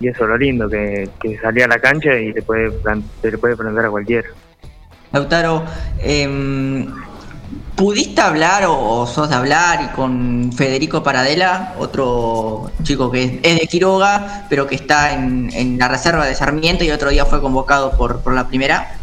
[0.00, 2.70] y eso es lo lindo, que, que salí a la cancha y te puede,
[3.20, 4.28] te le puede plantar a cualquiera.
[5.12, 5.64] Lautaro,
[6.00, 6.86] em,
[7.76, 13.32] ¿pudiste hablar o, o sos de hablar y con Federico Paradela, otro chico que es,
[13.42, 17.24] es de Quiroga, pero que está en, en la reserva de Sarmiento y otro día
[17.24, 18.96] fue convocado por, por la primera?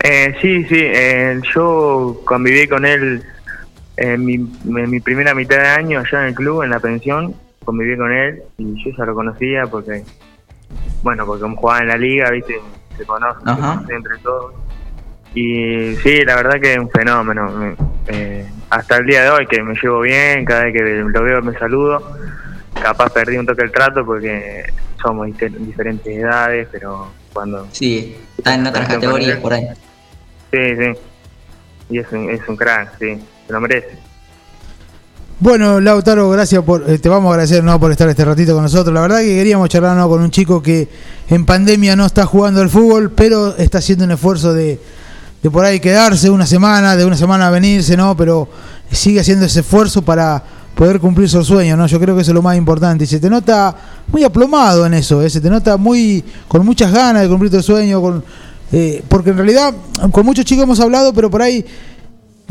[0.00, 3.22] Eh, sí, sí, eh, yo conviví con él
[3.96, 7.34] en mi, en mi primera mitad de año allá en el club, en la pensión,
[7.64, 10.02] conviví con él y yo ya lo conocía porque,
[11.02, 12.60] bueno, porque jugaba en la liga, viste,
[12.96, 13.40] se conoce,
[13.88, 14.54] entre todos.
[15.34, 17.50] Y sí, la verdad que es un fenómeno.
[17.50, 17.74] me-
[18.06, 21.42] eh, hasta el día de hoy que me llevo bien, cada vez que lo veo
[21.42, 22.16] me saludo.
[22.80, 24.64] Capaz perdí un toque el trato porque
[25.00, 29.66] somos diferentes edades, pero cuando Sí, está en otras categorías por ahí.
[30.52, 30.92] Sí, sí.
[31.90, 33.18] Y es un, es un crack, sí.
[33.46, 33.98] Se lo merece.
[35.40, 37.78] Bueno, Lautaro, gracias por, eh, te vamos a agradecer ¿no?
[37.80, 38.94] por estar este ratito con nosotros.
[38.94, 40.08] La verdad que queríamos charlar ¿no?
[40.08, 40.88] con un chico que
[41.28, 44.78] en pandemia no está jugando al fútbol, pero está haciendo un esfuerzo de,
[45.42, 48.16] de por ahí quedarse una semana, de una semana a venirse, ¿no?
[48.16, 48.48] Pero
[48.92, 50.42] sigue haciendo ese esfuerzo para
[50.76, 51.88] poder cumplir su sueño, ¿no?
[51.88, 53.02] Yo creo que eso es lo más importante.
[53.02, 53.74] Y se te nota
[54.06, 55.28] muy aplomado en eso, ¿eh?
[55.28, 58.24] se te nota muy con muchas ganas de cumplir tu sueño, con,
[58.70, 59.74] eh, porque en realidad
[60.12, 61.64] con muchos chicos hemos hablado, pero por ahí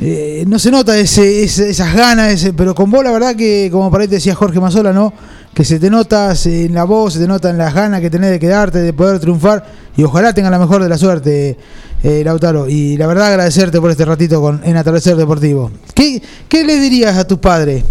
[0.05, 3.69] eh, no se nota ese, ese- esas ganas, ese- pero con vos la verdad que,
[3.71, 5.13] como por ahí te decía Jorge Mazola, ¿no?
[5.53, 8.31] Que se te nota en la voz, se te nota en las ganas que tenés
[8.31, 9.63] de quedarte, de poder triunfar,
[9.95, 11.57] y ojalá tenga la mejor de la suerte,
[12.03, 12.67] eh, Lautaro.
[12.67, 15.71] Y la verdad agradecerte por este ratito con, en Atardecer Deportivo.
[15.93, 17.83] ¿Qué, ¿Qué le dirías a tus padres?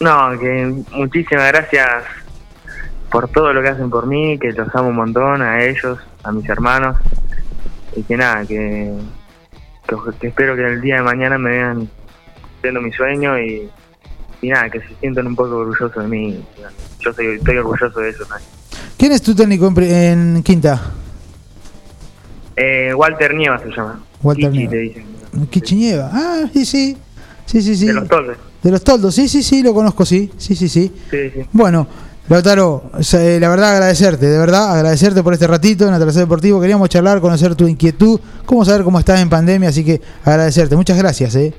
[0.00, 1.86] No, que muchísimas gracias
[3.10, 6.30] por todo lo que hacen por mí, que los amo un montón, a ellos, a
[6.32, 6.96] mis hermanos.
[7.96, 8.92] Y que nada, que,
[9.90, 11.88] que, que espero que el día de mañana me vean
[12.52, 13.68] cumpliendo mi sueño y,
[14.42, 16.44] y nada, que se sientan un poco orgullosos de mí.
[17.00, 18.24] Yo soy, estoy orgulloso de eso.
[18.28, 18.36] ¿no?
[18.96, 20.92] ¿Quién es tu técnico en, Quinta?
[22.56, 24.00] Eh, Walter Nieva se llama.
[24.22, 24.72] Walter Kichi, Nieva.
[24.72, 25.06] le dicen.
[25.50, 26.10] Quichiñeva.
[26.12, 26.96] Ah, sí, sí.
[27.46, 27.86] Sí, sí, sí.
[27.86, 28.36] De los toldos.
[28.62, 30.30] De los toldos, sí, sí, sí, lo conozco, sí.
[30.36, 30.92] Sí, sí, sí.
[31.10, 31.46] Sí, sí.
[31.52, 31.86] Bueno,
[32.30, 36.60] Lautaro, eh, la verdad agradecerte, de verdad agradecerte por este ratito en Atardecer Deportivo.
[36.60, 40.76] Queríamos charlar, conocer tu inquietud, cómo saber cómo estás en pandemia, así que agradecerte.
[40.76, 41.34] Muchas gracias.
[41.34, 41.52] ¿eh?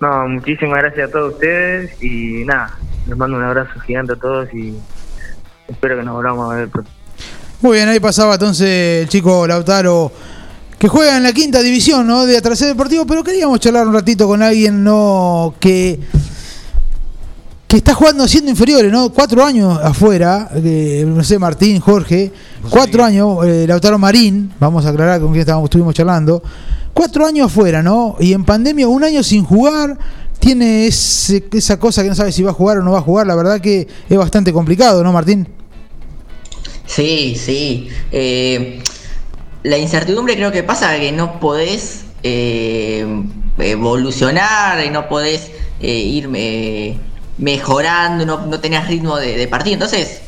[0.00, 4.52] No, muchísimas gracias a todos ustedes y nada, les mando un abrazo gigante a todos
[4.52, 4.74] y
[5.68, 6.90] espero que nos volvamos a ver pronto.
[7.60, 10.10] Muy bien, ahí pasaba entonces el chico Lautaro
[10.76, 12.26] que juega en la quinta división ¿no?
[12.26, 16.00] de Atardecer Deportivo, pero queríamos charlar un ratito con alguien no que
[17.68, 19.10] que está jugando siendo inferiores, ¿no?
[19.12, 22.32] Cuatro años afuera, eh, no sé, Martín, Jorge,
[22.70, 26.42] cuatro años, eh, Lautaro Marín, vamos a aclarar con quién estábamos, estuvimos charlando,
[26.94, 28.16] cuatro años afuera, ¿no?
[28.20, 29.98] Y en pandemia, un año sin jugar,
[30.38, 33.02] tiene ese- esa cosa que no sabe si va a jugar o no va a
[33.02, 35.46] jugar, la verdad que es bastante complicado, ¿no, Martín?
[36.86, 37.88] Sí, sí.
[38.12, 38.80] Eh,
[39.62, 43.04] la incertidumbre creo que pasa que no podés eh,
[43.58, 45.50] evolucionar, y no podés
[45.80, 46.96] eh, ir eh,
[47.38, 49.74] mejorando, no, no tenés ritmo de, de partido.
[49.74, 50.20] Entonces,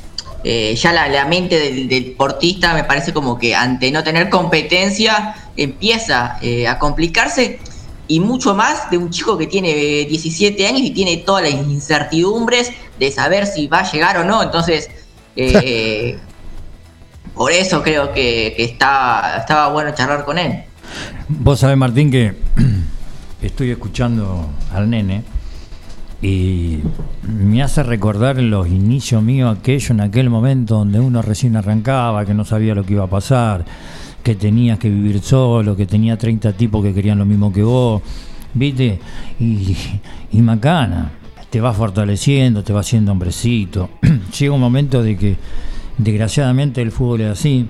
[0.43, 4.31] eh, ya la, la mente del, del deportista me parece como que ante no tener
[4.31, 7.59] competencia empieza eh, a complicarse
[8.09, 11.53] y mucho más de un chico que tiene eh, 17 años y tiene todas las
[11.53, 14.43] incertidumbres de saber si va a llegar o no.
[14.43, 14.89] Entonces,
[15.37, 16.19] eh,
[17.35, 20.65] por eso creo que, que estaba, estaba bueno charlar con él.
[21.29, 22.35] Vos sabés, Martín, que
[23.43, 25.23] estoy escuchando al nene
[26.23, 26.81] y
[27.23, 32.35] me hace recordar los inicios míos aquello en aquel momento donde uno recién arrancaba, que
[32.35, 33.65] no sabía lo que iba a pasar,
[34.23, 38.03] que tenías que vivir solo, que tenía 30 tipos que querían lo mismo que vos,
[38.53, 39.01] ¿viste?
[39.39, 39.77] Y,
[40.33, 41.13] y macana,
[41.49, 43.91] te va fortaleciendo, te va haciendo hombrecito.
[44.39, 45.37] Llega un momento de que,
[45.97, 47.69] desgraciadamente, el fútbol es así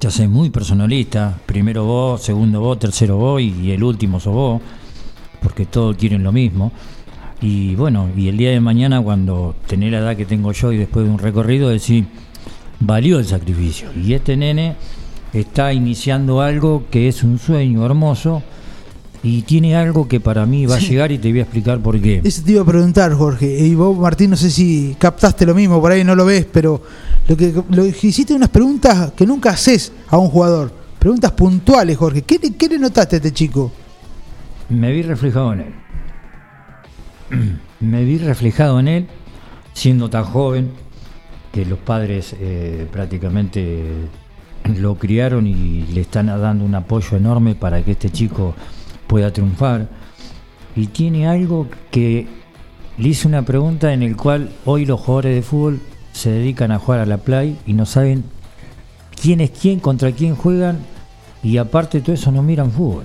[0.00, 4.32] te haces muy personalista, primero vos, segundo vos, tercero vos y, y el último sos
[4.32, 4.62] vos,
[5.42, 6.72] porque todos quieren lo mismo.
[7.40, 10.76] Y bueno, y el día de mañana cuando tenés la edad que tengo yo y
[10.76, 12.04] después de un recorrido, decís,
[12.80, 13.88] valió el sacrificio.
[13.96, 14.76] Y este nene
[15.32, 18.42] está iniciando algo que es un sueño hermoso
[19.22, 22.00] y tiene algo que para mí va a llegar y te voy a explicar por
[22.00, 22.20] qué.
[22.24, 23.46] Eso te iba a preguntar, Jorge.
[23.46, 26.82] Y vos, Martín, no sé si captaste lo mismo, por ahí no lo ves, pero
[27.28, 30.72] lo que, lo que hiciste unas preguntas que nunca haces a un jugador.
[30.98, 32.22] Preguntas puntuales, Jorge.
[32.22, 33.72] ¿Qué, qué le notaste a este chico?
[34.68, 35.79] Me vi reflejado en él.
[37.80, 39.06] Me vi reflejado en él,
[39.72, 40.70] siendo tan joven,
[41.52, 43.82] que los padres eh, prácticamente
[44.76, 48.54] lo criaron y le están dando un apoyo enorme para que este chico
[49.06, 49.88] pueda triunfar.
[50.76, 52.28] Y tiene algo que
[52.98, 55.80] le hice una pregunta en el cual hoy los jugadores de fútbol
[56.12, 58.24] se dedican a jugar a la play y no saben
[59.20, 60.78] quién es quién, contra quién juegan
[61.42, 63.04] y aparte de todo eso no miran fútbol.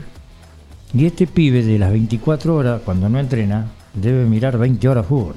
[0.93, 5.35] Y este pibe de las 24 horas, cuando no entrena, debe mirar 20 horas fútbol.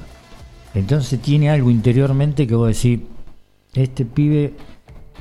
[0.75, 3.01] Entonces tiene algo interiormente que vos decís,
[3.75, 4.55] este pibe,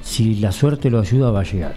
[0.02, 1.76] si la suerte lo ayuda, va a llegar.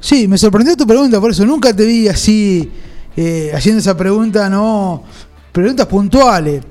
[0.00, 2.70] Sí, me sorprendió tu pregunta, por eso nunca te vi así
[3.16, 5.04] eh, haciendo esa pregunta, no.
[5.52, 6.62] Preguntas puntuales.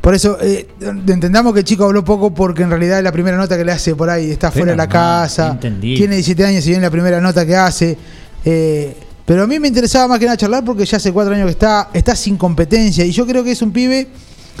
[0.00, 3.36] Por eso, eh, entendamos que el chico habló poco porque en realidad es la primera
[3.36, 5.94] nota que le hace por ahí, está fuera de la Pero no, casa, entendí.
[5.96, 7.96] tiene 17 años y viene la primera nota que hace.
[8.44, 11.46] eh, pero a mí me interesaba más que nada charlar porque ya hace cuatro años
[11.46, 14.08] que está, está sin competencia y yo creo que es un pibe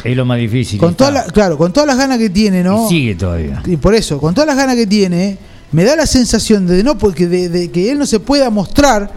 [0.04, 0.78] Es lo más difícil.
[0.78, 1.10] con está.
[1.10, 2.86] las, claro, con todas las ganas que tiene, ¿no?
[2.86, 3.62] Y sigue todavía.
[3.66, 5.36] Y por eso, con todas las ganas que tiene,
[5.72, 9.10] me da la sensación de no porque de, de que él no se pueda mostrar,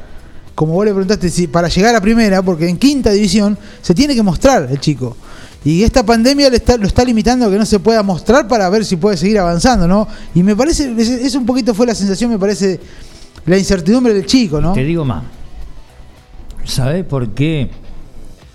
[0.56, 4.16] como vos le preguntaste, si para llegar a primera, porque en quinta división se tiene
[4.16, 5.16] que mostrar el chico.
[5.64, 8.70] Y esta pandemia le está, lo está limitando a que no se pueda mostrar para
[8.70, 10.08] ver si puede seguir avanzando, ¿no?
[10.36, 12.80] Y me parece, es, es un poquito fue la sensación, me parece,
[13.46, 14.74] la incertidumbre del chico, ¿no?
[14.74, 15.24] Te digo más.
[16.64, 17.70] ¿Sabés por qué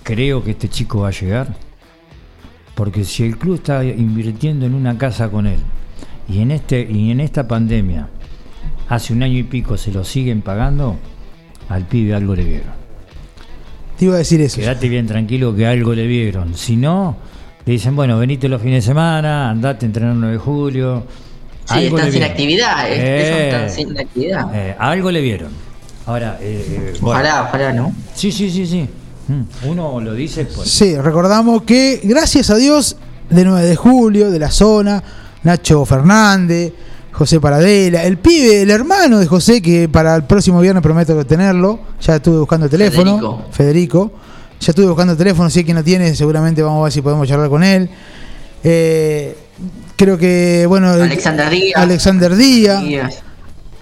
[0.02, 1.54] creo que este chico va a llegar?
[2.74, 5.60] Porque si el club está invirtiendo en una casa con él
[6.28, 8.08] y en este y en esta pandemia
[8.88, 10.96] hace un año y pico se lo siguen pagando,
[11.68, 12.80] al pibe algo le vieron.
[13.96, 14.60] Te iba a decir eso.
[14.60, 16.54] Quédate bien tranquilo que algo le vieron.
[16.54, 17.16] Si no,
[17.64, 21.04] le dicen, bueno, venite los fines de semana, andate a entrenar el 9 de julio.
[21.72, 22.90] Sí, Algo están sin actividad.
[22.90, 24.46] Eso Eh, están sin actividad.
[24.54, 25.50] eh, algo le vieron.
[26.06, 27.20] Ahora, eh, eh, bueno.
[27.20, 27.94] Ojalá, ojalá, ¿no?
[28.14, 28.88] Sí, sí, sí, sí.
[29.28, 32.96] Mm, Uno lo dice por Sí, recordamos que gracias a Dios,
[33.28, 35.02] de 9 de julio, de la zona,
[35.44, 36.72] Nacho Fernández,
[37.12, 41.78] José Paradela, el pibe, el hermano de José, que para el próximo viernes prometo tenerlo,
[42.00, 43.44] ya estuve buscando el teléfono, Federico.
[43.52, 44.12] Federico,
[44.58, 47.02] ya estuve buscando el teléfono, si es que no tiene, seguramente vamos a ver si
[47.02, 47.88] podemos charlar con él.
[48.64, 49.36] Eh,
[50.00, 51.76] creo que, bueno, Alexander Díaz.
[51.76, 52.82] Alexander Díaz.
[52.82, 53.18] Díaz.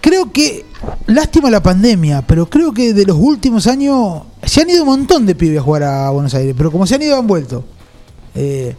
[0.00, 0.64] Creo que,
[1.06, 5.26] lástima la pandemia, pero creo que de los últimos años se han ido un montón
[5.26, 7.64] de pibes a jugar a Buenos Aires, pero como se han ido han vuelto.
[8.34, 8.74] Eh,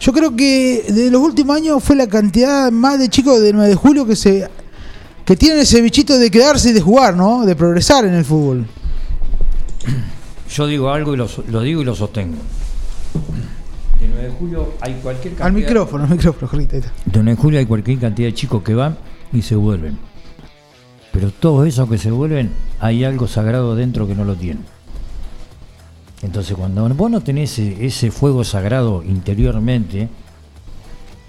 [0.00, 3.68] Yo creo que de los últimos años fue la cantidad más de chicos de 9
[3.68, 4.48] de julio que se
[5.24, 7.44] que tienen ese bichito de quedarse y de jugar, ¿no?
[7.46, 8.66] De progresar en el fútbol.
[10.54, 12.38] Yo digo algo y lo, lo digo y lo sostengo.
[14.00, 15.46] De 9 de julio hay cualquier cantidad.
[15.46, 16.52] Al micrófono, al micrófono.
[16.62, 16.82] De
[17.12, 18.96] 9 de julio hay cualquier cantidad de chicos que van
[19.32, 19.98] y se vuelven.
[21.12, 24.64] Pero todos esos que se vuelven, hay algo sagrado dentro que no lo tienen.
[26.22, 30.08] Entonces, cuando vos no tenés ese, ese fuego sagrado interiormente,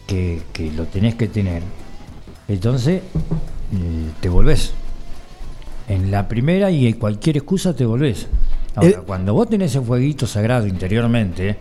[0.05, 1.63] que, que lo tenés que tener,
[2.47, 4.73] entonces eh, te volvés.
[5.87, 8.27] En la primera y en cualquier excusa te volvés.
[8.75, 8.97] Ahora, Eh.
[9.05, 11.57] cuando vos tenés ese fueguito sagrado interiormente,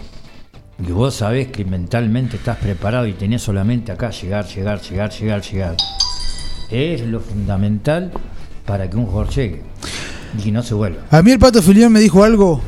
[0.87, 5.43] y vos sabés que mentalmente estás preparado y tenés solamente acá llegar, llegar, llegar, llegar,
[5.43, 5.76] llegar,
[6.70, 8.12] es lo fundamental
[8.64, 9.62] para que un jugador llegue
[10.45, 11.03] y no se vuelva.
[11.11, 12.61] A mí el Pato Filión me dijo algo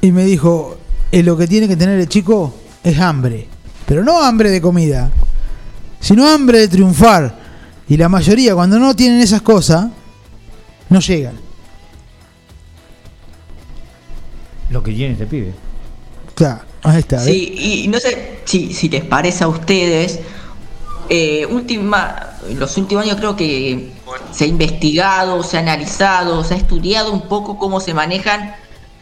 [0.00, 0.78] y me dijo,
[1.10, 3.48] "Eh, lo que tiene que tener el chico es hambre,
[3.86, 5.10] pero no hambre de comida,
[6.00, 7.48] sino hambre de triunfar.
[7.88, 9.88] Y la mayoría cuando no tienen esas cosas,
[10.90, 11.34] no llegan.
[14.70, 15.67] Lo que tiene este pibe.
[17.24, 20.20] Sí, y no sé si, si les parece a ustedes,
[21.08, 23.90] eh, última, los últimos años creo que
[24.30, 28.54] se ha investigado, se ha analizado, se ha estudiado un poco cómo se manejan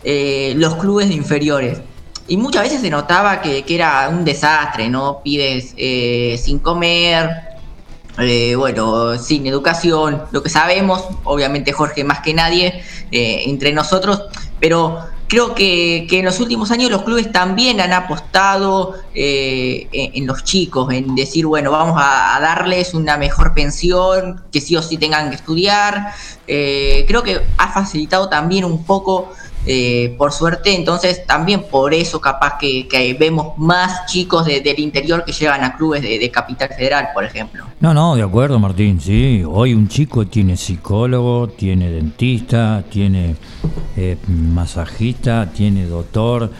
[0.04, 1.80] eh, los clubes de inferiores.
[2.28, 5.20] Y muchas veces se notaba que, que era un desastre, ¿no?
[5.22, 7.30] Pibes eh, sin comer,
[8.18, 14.22] eh, bueno, sin educación, lo que sabemos, obviamente Jorge más que nadie, entre nosotros,
[14.58, 20.44] pero creo que, en los últimos años los clubes también han apostado eh, en, los
[20.44, 24.98] chicos, en decir, bueno, vamos a, a darles una mejor pensión, que sí o sí
[24.98, 26.12] tengan que estudiar.
[26.46, 29.32] Eh, creo que ha facilitado también un poco
[29.66, 32.86] eh, por suerte, entonces también por eso capaz que,
[33.18, 37.24] vemos más chicos de- del interior que llegan a clubes de, de Capital Federal, por
[37.24, 37.64] ejemplo.
[37.80, 39.42] No, no, de acuerdo, Martín, sí.
[39.46, 43.36] Hoy un chico tiene psicólogo, tiene dentista, tiene
[43.96, 46.50] eh, masajista, tiene doctor,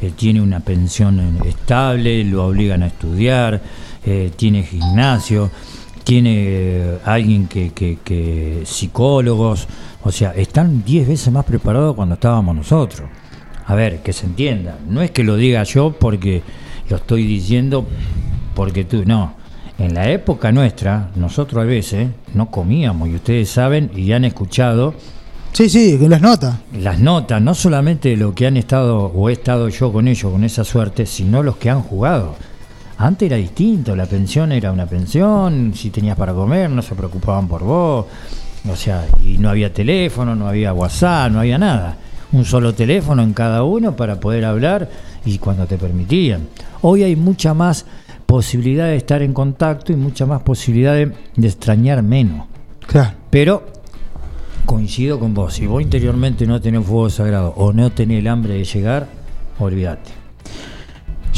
[0.00, 3.62] eh, tiene una pensión eh, estable, lo obligan a estudiar,
[4.04, 5.50] eh, tiene gimnasio,
[6.06, 9.66] tiene eh, alguien que, que, que psicólogos,
[10.04, 13.08] o sea, están 10 veces más preparados cuando estábamos nosotros.
[13.66, 16.42] A ver, que se entienda, no es que lo diga yo porque
[16.88, 17.84] lo estoy diciendo
[18.54, 19.34] porque tú, no.
[19.78, 24.94] En la época nuestra, nosotros a veces no comíamos, y ustedes saben y han escuchado
[25.50, 26.54] Sí, sí, que las notas.
[26.72, 30.44] las notas, no solamente lo que han estado o he estado yo con ellos con
[30.44, 32.36] esa suerte, sino los que han jugado.
[32.98, 37.46] Antes era distinto, la pensión era una pensión, si tenías para comer, no se preocupaban
[37.46, 38.06] por vos,
[38.68, 41.96] o sea, y no había teléfono, no había WhatsApp, no había nada.
[42.32, 44.88] Un solo teléfono en cada uno para poder hablar
[45.24, 46.48] y cuando te permitían.
[46.82, 47.84] Hoy hay mucha más
[48.24, 52.46] posibilidad de estar en contacto y mucha más posibilidad de, de extrañar menos.
[52.86, 53.12] Claro.
[53.30, 53.66] Pero
[54.64, 58.54] coincido con vos, si vos interiormente no tenés fuego sagrado o no tenés el hambre
[58.54, 59.06] de llegar,
[59.58, 60.25] olvídate.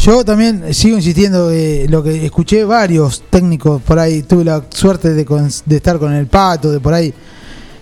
[0.01, 5.13] Yo también sigo insistiendo, eh, lo que escuché varios técnicos por ahí, tuve la suerte
[5.13, 7.13] de, con- de estar con el Pato, de por ahí,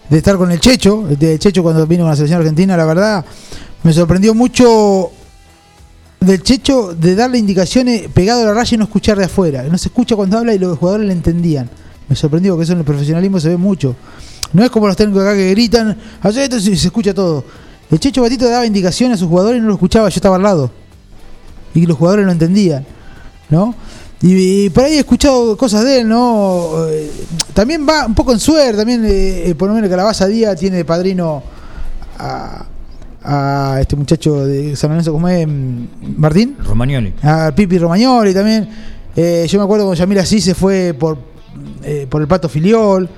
[0.09, 3.25] de estar con el Checho, de Checho cuando vino con la selección argentina, la verdad,
[3.83, 5.11] me sorprendió mucho
[6.19, 9.63] del Checho de darle indicaciones pegado a la raya y no escuchar de afuera.
[9.65, 11.69] No se escucha cuando habla y los jugadores le entendían.
[12.09, 13.95] Me sorprendió que eso en el profesionalismo se ve mucho.
[14.55, 17.45] No es como los técnicos acá que gritan, "Hacé esto", y se escucha todo.
[17.91, 20.43] El Checho Batito daba indicaciones a sus jugadores y no lo escuchaba, yo estaba al
[20.43, 20.86] lado
[21.77, 22.85] y que los jugadores lo entendían,
[23.51, 23.75] ¿no?
[24.23, 26.87] Y, y por ahí he escuchado cosas de él, ¿no?
[26.89, 27.11] Eh,
[27.53, 30.85] también va un poco en suerte, también eh, por lo menos Calabaza Díaz tiene de
[30.85, 31.43] padrino
[32.19, 32.65] a,
[33.23, 35.47] a este muchacho de San Lorenzo, ¿cómo es?
[35.47, 35.85] Mm,
[36.17, 37.13] Martín, Romagnoli.
[37.23, 38.69] a Pipi Romagnoli también.
[39.15, 41.19] Eh, yo me acuerdo cuando Yamil Asís se fue por,
[41.83, 43.09] eh, por el Pato Filiol,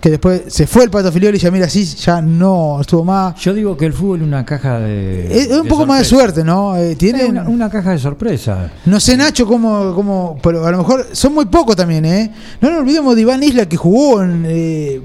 [0.00, 3.34] que después se fue el Pato Filiol y Yamil Asís ya no estuvo más.
[3.40, 5.26] Yo digo que el fútbol es una caja de.
[5.30, 6.76] Es, un de poco más de suerte, ¿no?
[6.76, 8.70] Eh, Es tienen, una, una caja de sorpresa.
[8.84, 10.38] No sé, Nacho, cómo, cómo.
[10.42, 12.32] Pero a lo mejor son muy pocos también, ¿eh?
[12.60, 14.44] No nos olvidemos de Iván Isla que jugó en.
[14.46, 15.00] eh,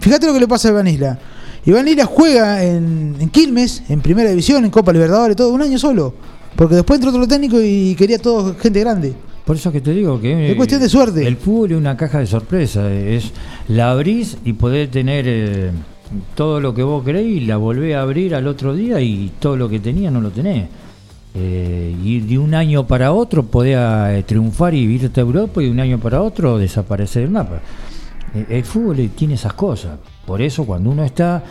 [0.00, 1.18] fíjate lo que le pasa a Iván Isla.
[1.64, 5.78] Iván Isla juega en, en Quilmes, en Primera División, en Copa Libertadores, todo, un año
[5.78, 6.14] solo.
[6.56, 9.14] Porque después entró otro técnico y quería todo gente grande.
[9.44, 10.50] Por eso que te digo que.
[10.50, 11.26] Es cuestión de suerte.
[11.26, 12.92] El fútbol es una caja de sorpresa.
[12.92, 13.32] Es,
[13.68, 15.70] la abrís y podés tener eh,
[16.34, 19.68] todo lo que vos y la volvés a abrir al otro día y todo lo
[19.68, 20.68] que tenía no lo tenés.
[21.32, 25.66] Eh, y de un año para otro podés eh, triunfar y irte a Europa y
[25.66, 27.60] de un año para otro desaparecer del mapa.
[28.34, 29.98] Eh, el fútbol tiene esas cosas.
[30.26, 31.42] Por eso cuando uno está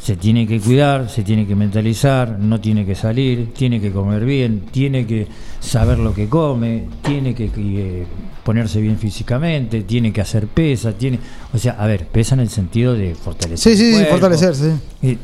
[0.00, 4.24] se tiene que cuidar, se tiene que mentalizar, no tiene que salir, tiene que comer
[4.24, 5.26] bien, tiene que
[5.60, 8.06] saber lo que come, tiene que, que, eh,
[8.44, 11.18] ponerse bien físicamente, tiene que hacer pesa, tiene,
[11.52, 13.72] o sea, a ver, pesa en el sentido de fortalecer.
[13.76, 14.74] Sí, sí, sí, fortalecerse.
[15.02, 15.18] Eh,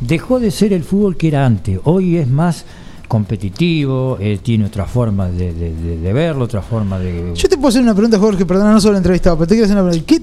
[0.00, 2.64] dejó de ser el fútbol que era antes, hoy es más
[3.08, 7.32] competitivo, eh, tiene otra forma de, de- de- de verlo, otra forma de...
[7.34, 9.76] Yo te puedo hacer una pregunta, Jorge, perdona, no solo entrevistado, pero te quiero hacer
[9.76, 10.06] una pregunta.
[10.06, 10.22] ¿Qué,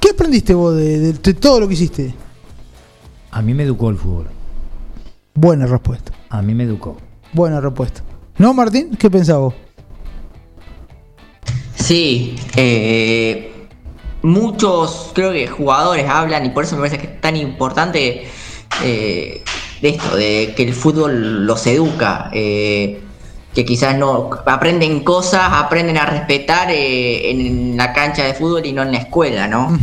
[0.00, 2.14] qué aprendiste vos de todo lo que hiciste?
[3.32, 4.26] A mí me educó el fútbol,
[5.34, 6.12] Buena respuesta.
[6.28, 6.98] a mí me educó.
[7.32, 8.02] Buena respuesta.
[8.38, 8.94] ¿No, Martín?
[8.96, 9.54] ¿Qué pensás vos?
[11.74, 13.52] Sí, eh,
[14.22, 18.26] muchos creo que jugadores hablan y por eso me parece que es tan importante
[18.84, 19.42] eh,
[19.80, 23.00] de esto, de que el fútbol los educa, eh,
[23.54, 28.72] que quizás no aprenden cosas, aprenden a respetar eh, en la cancha de fútbol y
[28.72, 29.76] no en la escuela, ¿no?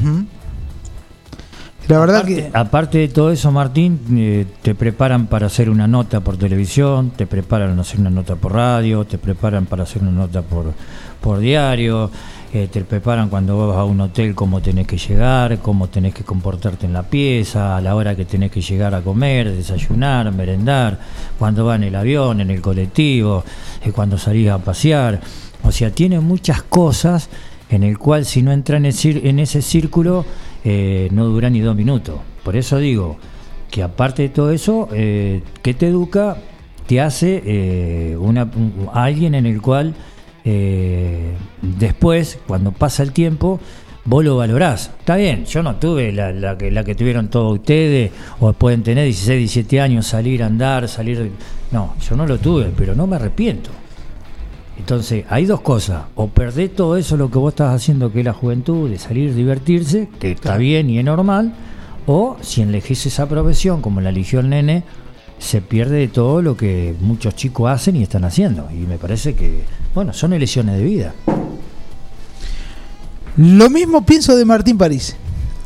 [1.89, 2.51] La verdad aparte, que.
[2.53, 7.25] aparte de todo eso, Martín, eh, te preparan para hacer una nota por televisión, te
[7.25, 10.73] preparan para hacer una nota por radio, te preparan para hacer una nota por,
[11.19, 12.11] por diario,
[12.53, 16.23] eh, te preparan cuando vas a un hotel cómo tenés que llegar, cómo tenés que
[16.23, 20.99] comportarte en la pieza, a la hora que tenés que llegar a comer, desayunar, merendar,
[21.39, 23.43] cuando vas en el avión, en el colectivo,
[23.83, 25.19] eh, cuando salís a pasear.
[25.63, 27.29] O sea, tiene muchas cosas
[27.71, 30.23] en el cual si no entra en, el cir- en ese círculo
[30.64, 32.16] eh, no dura ni dos minutos.
[32.43, 33.18] Por eso digo
[33.72, 36.38] que aparte de todo eso, eh, que te educa,
[36.88, 39.93] te hace eh, una, un- alguien en el cual
[40.45, 43.60] eh, después, cuando pasa el tiempo,
[44.05, 44.91] vos lo valorás.
[44.99, 49.05] Está bien, yo no tuve la, que, la que tuvieron todos ustedes, o pueden tener
[49.05, 51.32] 16, 17 años, salir, andar, salir...
[51.72, 53.70] No, yo no lo tuve, pero no me arrepiento.
[54.80, 56.05] Entonces, hay dos cosas.
[56.15, 59.36] O perdés todo eso, lo que vos estás haciendo, que es la juventud, de salir,
[59.36, 61.53] divertirse, que está bien y es normal.
[62.07, 64.84] O si elegís esa profesión, como la eligió el nene,
[65.38, 68.67] se pierde de todo lo que muchos chicos hacen y están haciendo.
[68.71, 69.63] Y me parece que,
[69.93, 71.13] bueno, son elecciones de vida.
[73.38, 75.15] Lo mismo pienso de Martín París.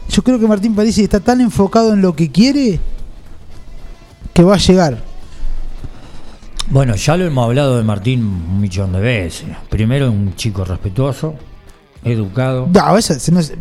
[0.10, 2.80] Yo creo que Martín París está tan enfocado en lo que quiere
[4.34, 5.13] que va a llegar.
[6.70, 9.48] Bueno, ya lo hemos hablado de Martín un millón de veces.
[9.70, 11.36] Primero, un chico respetuoso,
[12.04, 12.68] educado.
[12.74, 13.14] No, eso-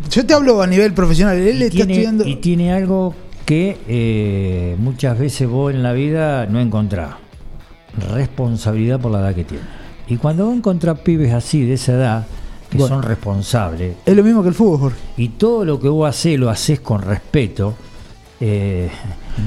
[0.09, 1.37] yo te hablo a nivel profesional.
[1.37, 2.25] Él y está tiene, estudiando.
[2.27, 3.13] y tiene algo
[3.45, 7.15] que eh, muchas veces vos en la vida no encontrás.
[8.13, 9.63] Responsabilidad por la edad que tiene.
[10.07, 12.25] Y cuando vos encontrás pibes así, de esa edad,
[12.69, 12.95] que Bueno.
[12.95, 14.97] son responsables, Es lo mismo que el fútbol, Jorge.
[15.17, 17.75] y todo lo que vos hacés lo haces con respeto,
[18.39, 18.89] eh,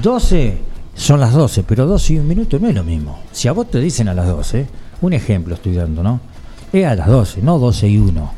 [0.03, 0.59] 12
[0.97, 3.19] son las 12, pero 12 y un minuto no es lo mismo.
[3.31, 4.67] Si a vos te dicen a las 12,
[5.03, 6.21] un ejemplo estoy dando, ¿no?
[6.73, 8.33] Es a las 12, no 12 y 1.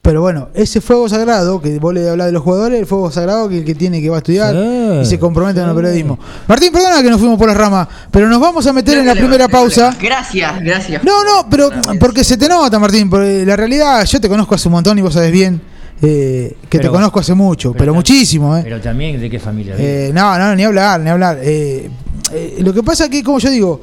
[0.00, 3.48] Pero bueno, ese fuego sagrado, que vos le hablás de los jugadores, el fuego sagrado
[3.48, 6.16] que el que tiene que va a estudiar Sí, y se compromete en el periodismo.
[6.46, 9.14] Martín, perdona que nos fuimos por las ramas, pero nos vamos a meter en la
[9.14, 9.94] primera pausa.
[10.00, 11.02] Gracias, gracias.
[11.02, 14.68] No, no, pero porque se te nota, Martín, porque la realidad, yo te conozco hace
[14.68, 15.60] un montón y vos sabés bien
[16.02, 18.60] eh, que te conozco hace mucho, pero, muchísimo, ¿eh?
[18.64, 19.74] Pero también de qué familia.
[19.78, 21.38] Eh, no, no, ni hablar, ni hablar.
[21.42, 21.88] Eh,
[22.32, 23.80] eh, lo que pasa que, como yo digo,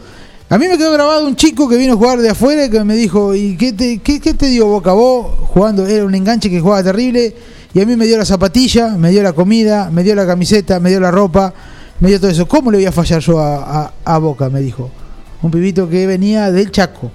[0.50, 2.84] a mí me quedó grabado un chico que vino a jugar de afuera y que
[2.84, 5.88] me dijo, ¿y qué te, qué, qué te dio Boca vos jugando?
[5.88, 7.34] Era un enganche que jugaba terrible
[7.74, 10.80] y a mí me dio la zapatilla, me dio la comida, me dio la camiseta,
[10.80, 11.52] me dio la ropa,
[12.00, 12.48] me dio todo eso.
[12.48, 14.50] ¿Cómo le voy a fallar yo a, a- a Boca?
[14.50, 14.92] Me dijo.
[15.42, 17.12] Un pibito que venía del Chaco.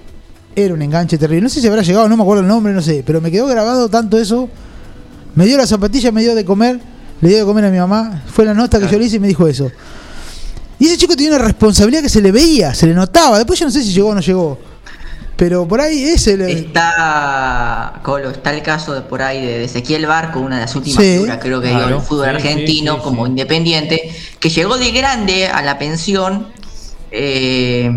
[0.57, 1.42] Era un enganche terrible.
[1.42, 3.46] No sé si habrá llegado, no me acuerdo el nombre, no sé, pero me quedó
[3.46, 4.49] grabado tanto eso.
[5.35, 6.81] Me dio la zapatilla, me dio de comer,
[7.20, 8.22] le dio de comer a mi mamá.
[8.26, 9.70] Fue la nota que yo le hice y me dijo eso.
[10.81, 13.37] Y ese chico tenía una responsabilidad que se le veía, se le notaba.
[13.39, 14.59] Después yo no sé si llegó o no llegó.
[15.37, 20.07] Pero por ahí ese le- Está, Colo, está el caso de por ahí de Ezequiel
[20.07, 21.12] Barco, una de las últimas Sí.
[21.12, 23.31] figuras, creo que dio Claro, el fútbol sí, sí, argentino sí, como sí.
[23.31, 24.11] independiente,
[24.41, 26.49] que llegó de grande a la pensión,
[27.12, 27.91] eh,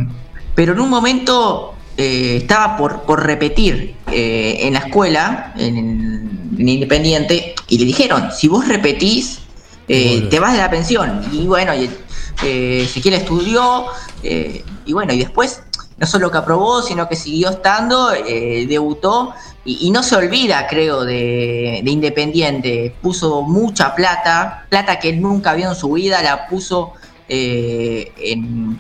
[0.54, 6.68] pero en un momento eh, estaba por, por repetir eh, en la escuela, en, en
[6.68, 9.41] Independiente, y le dijeron, si vos repetís,
[9.88, 11.24] eh, te vas de la pensión.
[11.32, 11.91] Y bueno, y,
[12.43, 13.86] Ezequiel estudió,
[14.24, 15.62] y bueno, y después
[15.99, 21.04] no solo que aprobó, sino que siguió estando, debutó y, y no se olvida, creo,
[21.06, 22.95] de, de Independiente.
[22.99, 26.93] Puso mucha plata, plata que él nunca vio en su vida, la puso
[27.30, 28.80] en,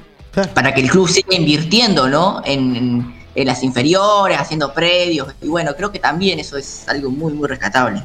[0.53, 2.41] para que el club siga invirtiendo, ¿no?
[2.45, 5.33] En, en- en las inferiores, haciendo predios.
[5.41, 8.03] Y bueno, creo que también eso es algo muy, muy rescatable.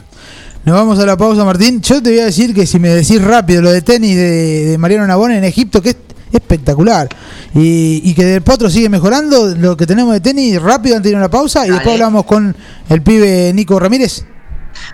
[0.65, 1.81] Nos vamos a la pausa, Martín.
[1.83, 4.79] Yo te voy a decir que si me decís rápido lo de tenis de, de
[4.79, 5.97] Mariano Nabone en Egipto, que es
[6.33, 7.09] espectacular.
[7.55, 11.11] Y, y que del Potro sigue mejorando lo que tenemos de tenis rápido antes de
[11.11, 11.67] ir a una pausa.
[11.67, 12.55] Y después hablamos con
[12.89, 14.25] el pibe Nico Ramírez.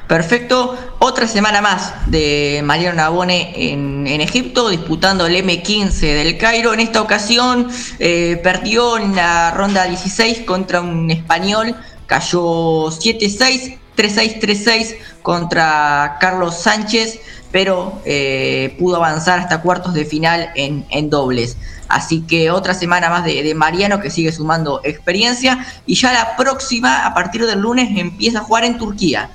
[0.07, 0.77] Perfecto.
[0.99, 6.75] Otra semana más de Mariano Nabone en, Egipto, disputando el M15 del Cairo.
[6.75, 7.69] En esta ocasión
[7.99, 11.75] eh, perdió en la ronda 16 contra un español.
[12.07, 17.21] Cayó 7-6, 3-6, 3-6 contra Carlos Sánchez,
[17.51, 21.57] pero eh, pudo avanzar hasta cuartos de final en, en dobles.
[21.93, 25.67] Así que otra semana más de, Mariano que sigue sumando experiencia.
[25.87, 29.31] Y ya la próxima, a partir del lunes, empieza a jugar en Turquía.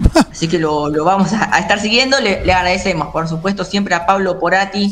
[0.30, 2.18] Así que lo, vamos a, estar siguiendo.
[2.20, 4.90] Le, agradecemos, por supuesto, siempre a Pablo Porati,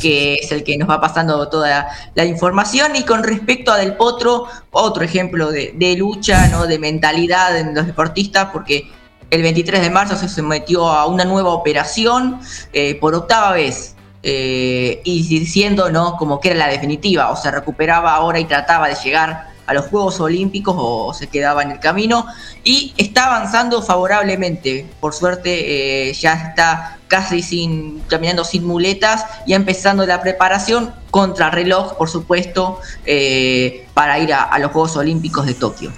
[0.00, 2.96] que es el que nos va pasando toda la, información.
[2.96, 6.66] Y con respecto a Del Potro, otro ejemplo de, lucha, ¿no?
[6.66, 8.90] de mentalidad en los deportistas, porque
[9.30, 12.40] el 23 de marzo se sometió a una nueva operación
[12.72, 13.92] eh, por octava vez.
[14.26, 16.16] Eh, y diciendo ¿no?
[16.16, 19.86] como que era la definitiva, o se recuperaba ahora y trataba de llegar a los
[19.86, 22.26] Juegos Olímpicos o se quedaba en el camino
[22.62, 24.86] y está avanzando favorablemente.
[25.00, 31.50] Por suerte eh, ya está casi sin caminando sin muletas y empezando la preparación contra
[31.50, 35.92] reloj, por supuesto, eh, para ir a, los Juegos Olímpicos de Tokio.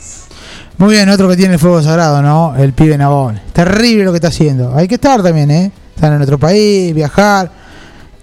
[0.79, 2.55] Muy bien, otro que tiene el fuego sagrado, ¿no?
[2.57, 3.41] El pibe Nabón.
[3.53, 4.77] Terrible lo que está haciendo.
[4.77, 5.71] Hay que estar también, ¿eh?
[5.95, 7.51] Estar en otro país, viajar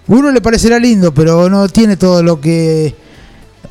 [0.06, 2.94] uno le parecerá lindo, pero no tiene todo lo que...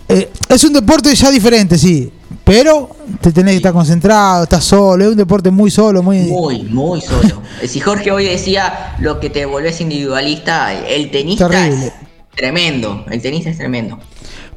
[0.08, 2.12] Eh, es un deporte ya diferente, sí,
[2.44, 2.90] pero
[3.22, 6.20] te tenés que estar concentrado, estás solo, es un deporte muy solo, muy...
[6.24, 7.42] Muy, muy solo.
[7.68, 11.94] Si Jorge hoy decía lo que te volvés individualista, el tenista es
[12.36, 13.98] tremendo, el tenista es tremendo.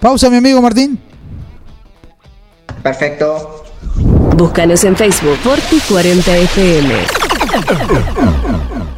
[0.01, 0.99] Pausa, mi amigo Martín.
[2.83, 3.65] Perfecto.
[4.37, 6.93] Búscanos en Facebook, Forti40FM.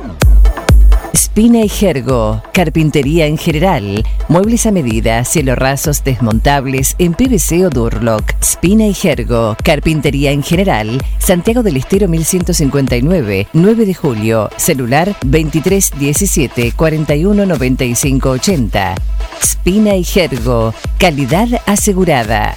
[1.39, 7.71] Spina y Jergo, carpintería en general, muebles a medida, cielo rasos desmontables en PVC o
[7.71, 8.33] Durlock.
[8.43, 16.73] Spina y Jergo, carpintería en general, Santiago del Estero 1159, 9 de julio, celular 2317
[16.73, 18.95] 41 95 80.
[19.41, 22.57] Spina y Jergo, calidad asegurada.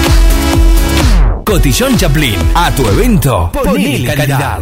[1.51, 2.39] Cotillón Chaplin.
[2.55, 4.61] A tu evento, ponle calidad.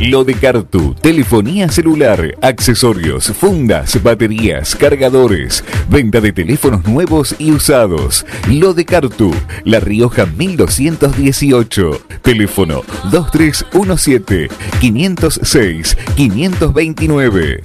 [0.00, 8.24] Lo de Cartu, telefonía celular, accesorios, fundas, baterías, cargadores, venta de teléfonos nuevos y usados.
[8.48, 9.34] Lo de Cartu,
[9.64, 14.48] La Rioja 1218, teléfono 2317
[14.80, 17.60] 506 529.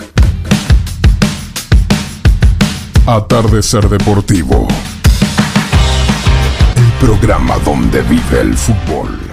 [3.05, 4.67] Atardecer Deportivo.
[6.77, 9.32] El programa donde vive el fútbol.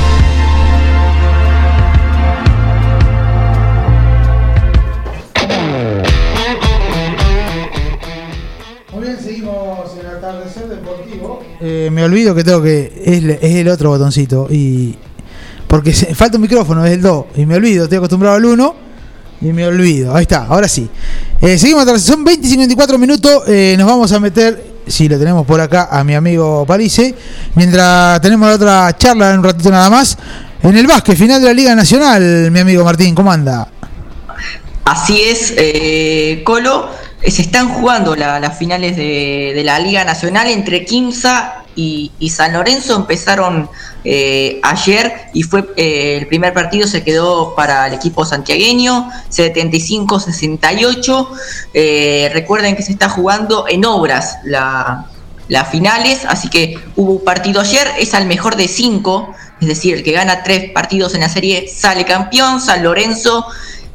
[11.63, 12.91] Eh, me olvido que tengo que.
[13.05, 14.47] Es, el otro botoncito.
[14.49, 14.95] y
[15.67, 17.25] Porque falta un micrófono, es el 2.
[17.35, 18.75] Y me olvido, estoy acostumbrado al 1.
[19.41, 20.15] Y me olvido.
[20.15, 20.89] Ahí está, ahora sí.
[21.39, 22.01] Eh, seguimos atrás.
[22.01, 23.43] Son 20 y 54 minutos.
[23.47, 27.13] eh, nos vamos a meter, si lo tenemos por acá, a mi amigo Parise.
[27.55, 30.17] Mientras tenemos la otra charla en un ratito nada más.
[30.63, 33.67] En el básquet, final de la Liga Nacional, mi amigo Martín, ¿cómo anda?
[34.85, 37.00] Así es, eh, Colo.
[37.27, 42.95] Se están jugando la- las finales de, la Liga Nacional entre Quimsa y, San Lorenzo.
[42.95, 43.69] Empezaron
[44.03, 51.27] eh, ayer y fue eh, el primer partido se quedó para el equipo santiagueño, 75-68.
[51.73, 55.05] Eh, recuerden que se está jugando en obras la,
[55.47, 59.95] las finales, así que hubo un partido ayer, es al mejor de cinco, es decir,
[59.95, 63.45] el que gana tres partidos en la serie sale campeón, San Lorenzo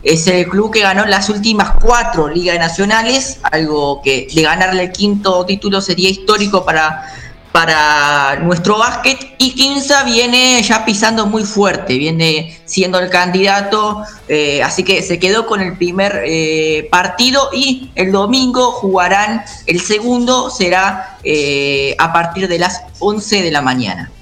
[0.06, 4.92] es el club que ganó las últimas cuatro ligas nacionales, algo que de ganarle el
[4.92, 7.12] quinto título sería histórico para,
[7.50, 9.34] para nuestro básquet.
[9.38, 15.18] Y Quinza viene ya pisando muy fuerte, viene siendo el candidato, eh, así que se
[15.18, 22.12] quedó con el primer eh, partido y el domingo jugarán el segundo, será eh, a
[22.12, 24.12] partir de las 11 de la mañana.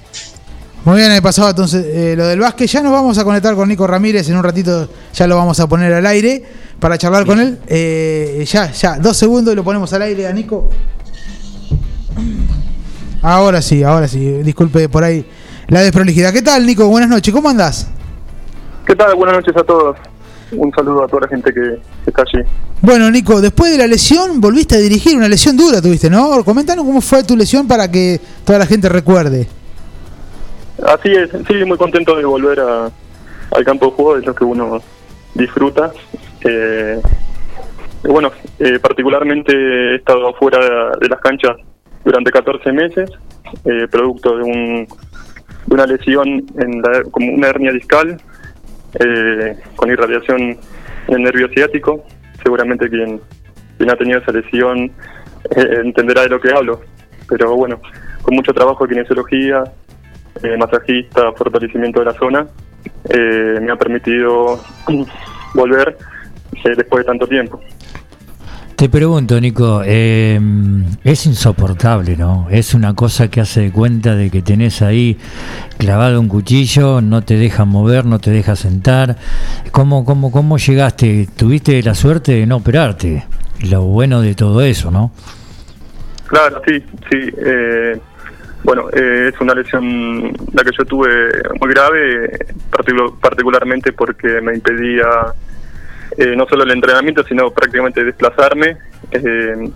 [0.85, 2.68] Muy bien, he pasado entonces eh, lo del básquet.
[2.68, 4.28] Ya nos vamos a conectar con Nico Ramírez.
[4.28, 6.45] En un ratito ya lo vamos a poner al aire
[6.78, 7.59] para charlar con él.
[7.66, 10.68] Eh, ya, ya, dos segundos y lo ponemos al aire a Nico.
[13.22, 14.43] Ahora sí, ahora sí.
[14.43, 15.26] Disculpe por ahí
[15.68, 16.35] la desprolijidad.
[16.35, 16.87] ¿Qué tal, Nico?
[16.87, 17.32] Buenas noches.
[17.32, 17.87] ¿Cómo andás?
[18.87, 19.14] ¿Qué tal?
[19.14, 19.97] Buenas noches a todos.
[20.53, 22.47] Un saludo a toda la gente que, que está allí.
[22.82, 25.16] Bueno, Nico, después de la lesión volviste a dirigir.
[25.16, 26.45] Una lesión dura tuviste, ¿no?
[26.45, 29.49] Comentanos cómo fue tu lesión para que toda la gente recuerde.
[30.85, 32.91] Así es, sí, muy contento de volver a,
[33.53, 34.82] al campo de juego, es lo que uno
[35.35, 35.93] disfruta.
[36.43, 37.01] Eh,
[38.03, 41.57] bueno, eh, particularmente he estado fuera de, de las canchas
[42.05, 43.11] durante 14 meses,
[43.64, 44.87] eh, producto de, un,
[45.66, 48.20] de una lesión en la, como una hernia discal
[49.01, 50.59] eh, con irradiación
[51.09, 52.05] en el nervio ciático.
[52.43, 53.22] Seguramente quien,
[53.78, 54.93] quien ha tenido esa lesión
[55.57, 56.82] entenderá de lo que hablo.
[57.26, 57.80] Pero bueno,
[58.20, 59.64] con mucho trabajo de kinesiología,
[60.43, 62.47] eh, masajista, fortalecimiento de la zona,
[63.09, 64.61] eh, me ha permitido
[65.55, 65.97] volver
[66.64, 67.61] eh, después de tanto tiempo.
[68.76, 70.41] Te pregunto, Nico, eh,
[71.05, 72.49] es insoportable, ¿no?
[72.51, 75.16] Es una cosa que hace de cuenta de que tenés ahí
[75.78, 79.16] clavado un cuchillo, no te deja mover, no te deja sentar.
[79.70, 81.28] ¿Cómo, cómo, cómo llegaste?
[81.37, 83.24] Tuviste la suerte de no operarte.
[83.70, 85.12] Lo bueno de todo eso, ¿no?
[86.26, 87.30] Claro, sí, sí.
[87.47, 88.01] eh,
[88.65, 91.09] bueno, eh, es una lesión la que yo tuve
[91.61, 92.31] muy grave,
[92.71, 95.07] particu- particularmente porque me impedía
[96.17, 98.77] eh, no solo el entrenamiento, sino prácticamente desplazarme.
[99.12, 99.69] Eh,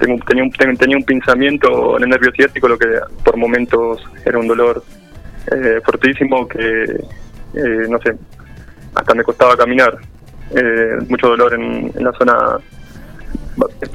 [0.00, 2.86] tengo- tenía, un, ten- tenía un pinzamiento en el nervio ciático, lo que
[3.24, 4.82] por momentos era un dolor
[5.50, 6.58] eh, fortísimo que,
[7.54, 8.14] eh, no sé,
[8.94, 9.96] hasta me costaba caminar.
[11.08, 12.56] Mucho dolor en, en la zona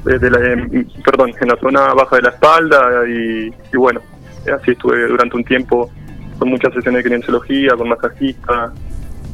[0.05, 0.39] de la,
[1.03, 4.01] perdón, en la zona baja de la espalda y bueno,
[4.51, 5.89] así estuve durante un tiempo
[6.39, 8.73] con muchas sesiones de kinesiología, con masajista,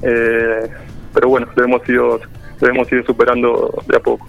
[0.02, 0.70] eh,
[1.14, 2.20] pero bueno, lo hemos ido,
[2.60, 4.28] lo hemos superando de a poco.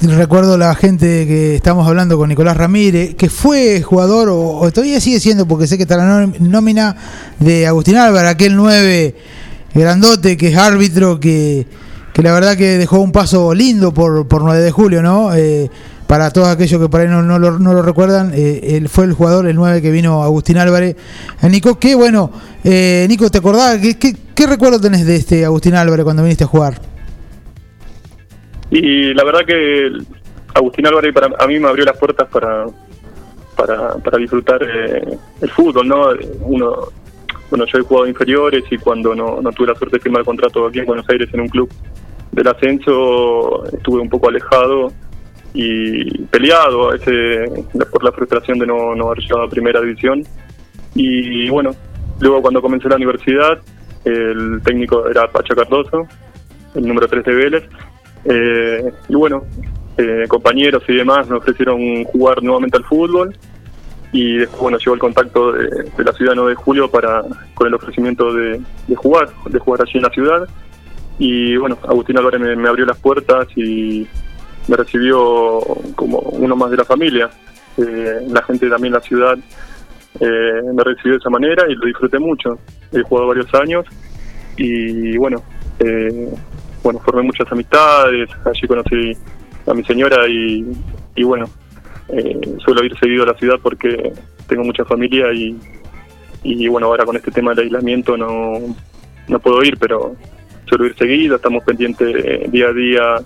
[0.00, 5.20] Recuerdo la gente que estamos hablando con Nicolás Ramírez, que fue jugador, o, todavía sigue
[5.20, 6.96] siendo, porque sé que está la nómina
[7.38, 9.14] de Agustín Álvaro, aquel 9
[9.74, 11.66] grandote que es árbitro, que,
[12.12, 15.34] que la verdad que dejó un paso lindo por, por 9 de julio, ¿no?
[15.34, 15.70] Eh,
[16.06, 19.04] para todos aquellos que por ahí no, no lo, no lo recuerdan, eh, él fue
[19.06, 20.96] el jugador, el 9 que vino Agustín Álvarez.
[21.42, 22.30] Eh, Nico, qué bueno.
[22.62, 23.78] Eh, Nico, ¿te acordás?
[23.78, 26.80] ¿Qué, qué, recuerdo tenés de este Agustín Álvarez cuando viniste a jugar?
[28.70, 30.06] Y la verdad que el-
[30.54, 32.64] Agustín Álvarez para, a mí me abrió las puertas para,
[33.56, 36.08] para, para disfrutar eh, el fútbol, ¿no?
[36.40, 36.76] Uno,
[37.50, 40.66] bueno, yo he jugado inferiores y cuando no, no tuve la suerte de firmar contrato
[40.66, 41.68] aquí en Buenos Aires en un club
[42.32, 44.92] del ascenso, estuve un poco alejado
[45.58, 47.48] y peleado a veces
[47.90, 50.22] por la frustración de no, haber llegado a primera división.
[50.94, 51.74] Y bueno,
[52.20, 53.58] luego cuando comencé la universidad,
[54.04, 56.06] el técnico era Pacha Cardoso,
[56.74, 57.64] el número 3 de Vélez.
[58.26, 59.44] Eh, y bueno,
[59.96, 63.34] eh, compañeros y demás me ofrecieron jugar nuevamente al fútbol.
[64.12, 67.22] y después bueno llegó el contacto de, la ciudad 9 de julio para
[67.54, 68.60] con el ofrecimiento de,
[68.94, 70.48] jugar, de jugar allí en la ciudad
[71.18, 74.06] y bueno, Agustín Álvarez me abrió las puertas y
[74.68, 75.60] me recibió
[75.94, 77.30] como uno más de la familia.
[77.76, 79.38] Eh, la gente también en la ciudad
[80.20, 82.58] eh, me recibió de esa manera y lo disfruté mucho.
[82.92, 83.84] He jugado varios años
[84.56, 85.42] y bueno,
[85.78, 86.28] eh,
[86.82, 89.12] bueno formé muchas amistades, allí conocí
[89.66, 90.66] a mi señora y,
[91.14, 91.46] y bueno,
[92.08, 94.12] eh, suelo ir seguido a la ciudad porque
[94.46, 95.58] tengo mucha familia y,
[96.42, 98.54] y bueno, ahora con este tema del aislamiento no,
[99.28, 100.14] no puedo ir, pero
[100.66, 103.16] suelo ir seguido, estamos pendientes eh, día a día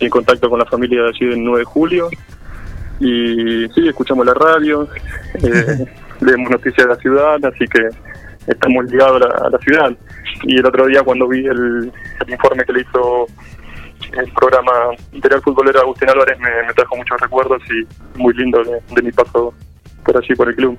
[0.00, 2.08] en contacto con la familia de allí del 9 de julio
[3.00, 4.88] y sí, escuchamos la radio,
[5.42, 5.84] eh,
[6.20, 7.88] leemos noticias de la ciudad, así que
[8.46, 9.90] estamos ligados a la, a la ciudad.
[10.44, 11.92] Y el otro día cuando vi el,
[12.26, 13.26] el informe que le hizo
[14.12, 14.72] el programa
[15.12, 19.10] Interior Futbolero Agustín Álvarez me, me trajo muchos recuerdos y muy lindo de, de mi
[19.10, 19.52] paso
[20.04, 20.78] por allí, por el club.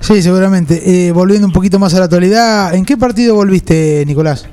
[0.00, 1.06] Sí, seguramente.
[1.06, 4.48] Eh, volviendo un poquito más a la actualidad, ¿en qué partido volviste, Nicolás?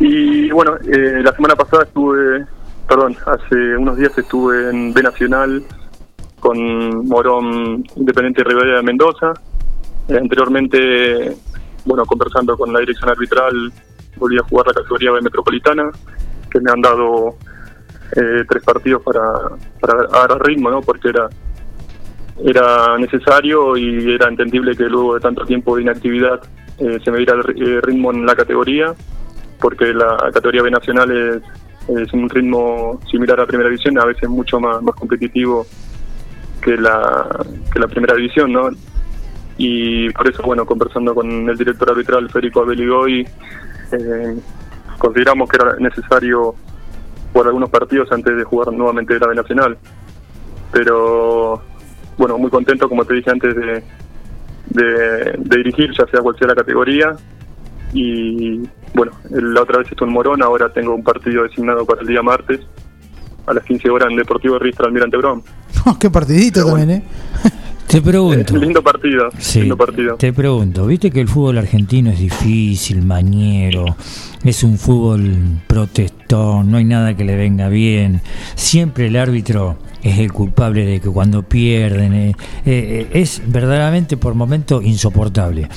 [0.00, 2.46] Y bueno, eh, la semana pasada estuve,
[2.88, 5.62] perdón, hace unos días estuve en B Nacional
[6.40, 9.34] con Morón Independiente Rivera de Mendoza.
[10.08, 11.36] Eh, anteriormente,
[11.84, 13.72] bueno, conversando con la dirección arbitral,
[14.16, 15.90] volví a jugar la categoría B Metropolitana,
[16.50, 17.36] que me han dado
[18.16, 19.22] eh, tres partidos para,
[19.80, 20.80] para agarrar ritmo, ¿no?
[20.80, 21.28] Porque era
[22.42, 26.40] era necesario y era entendible que luego de tanto tiempo de inactividad
[26.78, 28.94] eh, se me diera el eh, ritmo en la categoría,
[29.60, 31.42] porque la categoría B nacional es,
[31.96, 35.66] es un ritmo similar a primera división, a veces mucho más, más competitivo
[36.60, 38.70] que la, que la primera división, ¿no?
[39.56, 43.26] Y por eso, bueno, conversando con el director arbitral Federico Abeligoy,
[43.92, 44.36] eh,
[44.98, 46.54] consideramos que era necesario
[47.32, 49.76] jugar algunos partidos antes de jugar nuevamente la B Nacional.
[50.72, 51.62] Pero,
[52.16, 53.82] bueno, muy contento, como te dije antes, de,
[54.70, 57.16] de dirigir, ya sea cual sea la categoría.
[57.92, 58.62] Y,
[58.94, 62.22] bueno, la otra vez estuve en Morón, ahora tengo un partido designado para el día
[62.22, 62.60] martes,
[63.46, 65.42] a las 15 horas en Deportivo Ristra Almirante Brown.
[65.86, 67.02] Oh, qué partidito también, ¿eh?
[67.90, 68.56] Te pregunto.
[68.56, 70.14] Lindo partido, Sí, lindo partido.
[70.14, 73.96] te pregunto, viste que el fútbol argentino es difícil, mañero,
[74.44, 78.20] es un fútbol protestón, no hay nada que le venga bien,
[78.54, 82.34] siempre el árbitro es el culpable de que cuando pierden, eh,
[82.64, 85.68] eh, es verdaderamente por momentos insoportable.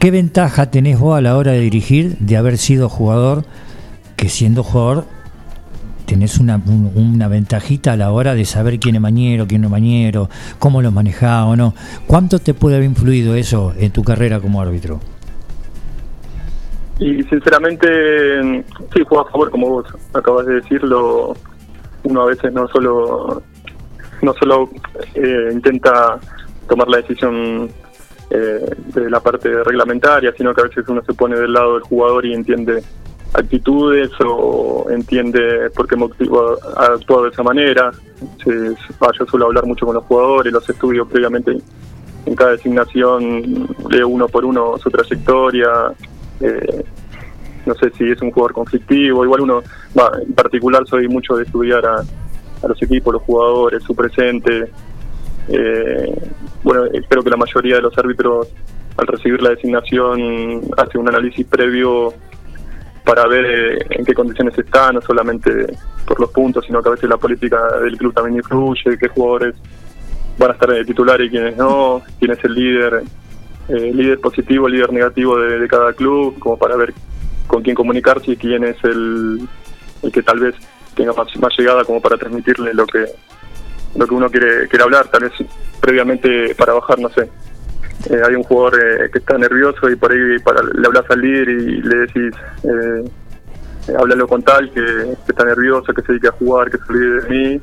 [0.00, 3.44] ¿Qué ventaja tenés vos a la hora de dirigir de haber sido jugador,
[4.16, 5.04] que siendo jugador
[6.06, 9.68] tenés una, un- una ventajita a la hora de saber quién es mañero, quién no
[9.68, 10.28] es mañero,
[10.58, 11.74] cómo lo manejás o no.
[12.06, 15.00] ¿Cuánto te puede haber influido eso en tu carrera como árbitro?
[16.98, 17.86] Y sinceramente,
[18.94, 21.34] sí, juego a favor, como vos acabas de decirlo.
[22.02, 23.42] Uno a veces no solo
[24.22, 24.68] no solo
[25.14, 26.18] eh, intenta
[26.68, 27.70] tomar la decisión
[28.30, 31.82] eh, de la parte reglamentaria, sino que a veces uno se pone del lado del
[31.82, 32.82] jugador y entiende
[33.34, 37.90] actitudes o entiende por qué motivo ha actuado de esa manera.
[38.44, 41.56] Se- ah, yo suelo hablar mucho con los jugadores, los estudio previamente
[42.26, 45.70] en cada designación, leo uno por uno su trayectoria,
[46.40, 46.84] eh,
[47.66, 49.62] no sé si es un jugador conflictivo, igual uno,
[49.98, 54.70] va, en particular soy mucho de estudiar a, a los equipos, los jugadores, su presente.
[55.48, 56.30] Eh,
[56.62, 58.48] bueno, espero que la mayoría de los árbitros
[58.96, 62.12] al recibir la designación hace un análisis previo
[63.04, 65.50] para ver eh, en qué condiciones están, no solamente
[66.06, 69.54] por los puntos, sino que a veces la política del club también influye, qué jugadores
[70.38, 73.02] van a estar de titular y quiénes no, quién es el líder,
[73.68, 76.94] eh, líder positivo, líder negativo de, de cada club, como para ver
[77.46, 79.48] con quién comunicarse y quién es el,
[80.02, 80.54] el que tal vez
[80.94, 83.06] tenga más, más llegada como para transmitirle lo que
[83.94, 85.32] lo que uno quiere, quiere hablar, tal vez
[85.80, 87.28] previamente para bajar, no sé.
[88.08, 91.20] Eh, hay un jugador eh, que está nervioso y por ahí para, le hablas al
[91.20, 92.32] líder y le decís,
[92.64, 96.84] eh, háblalo con tal, que, que está nervioso, que se dedique a jugar, que se
[96.92, 97.60] olvide de mí.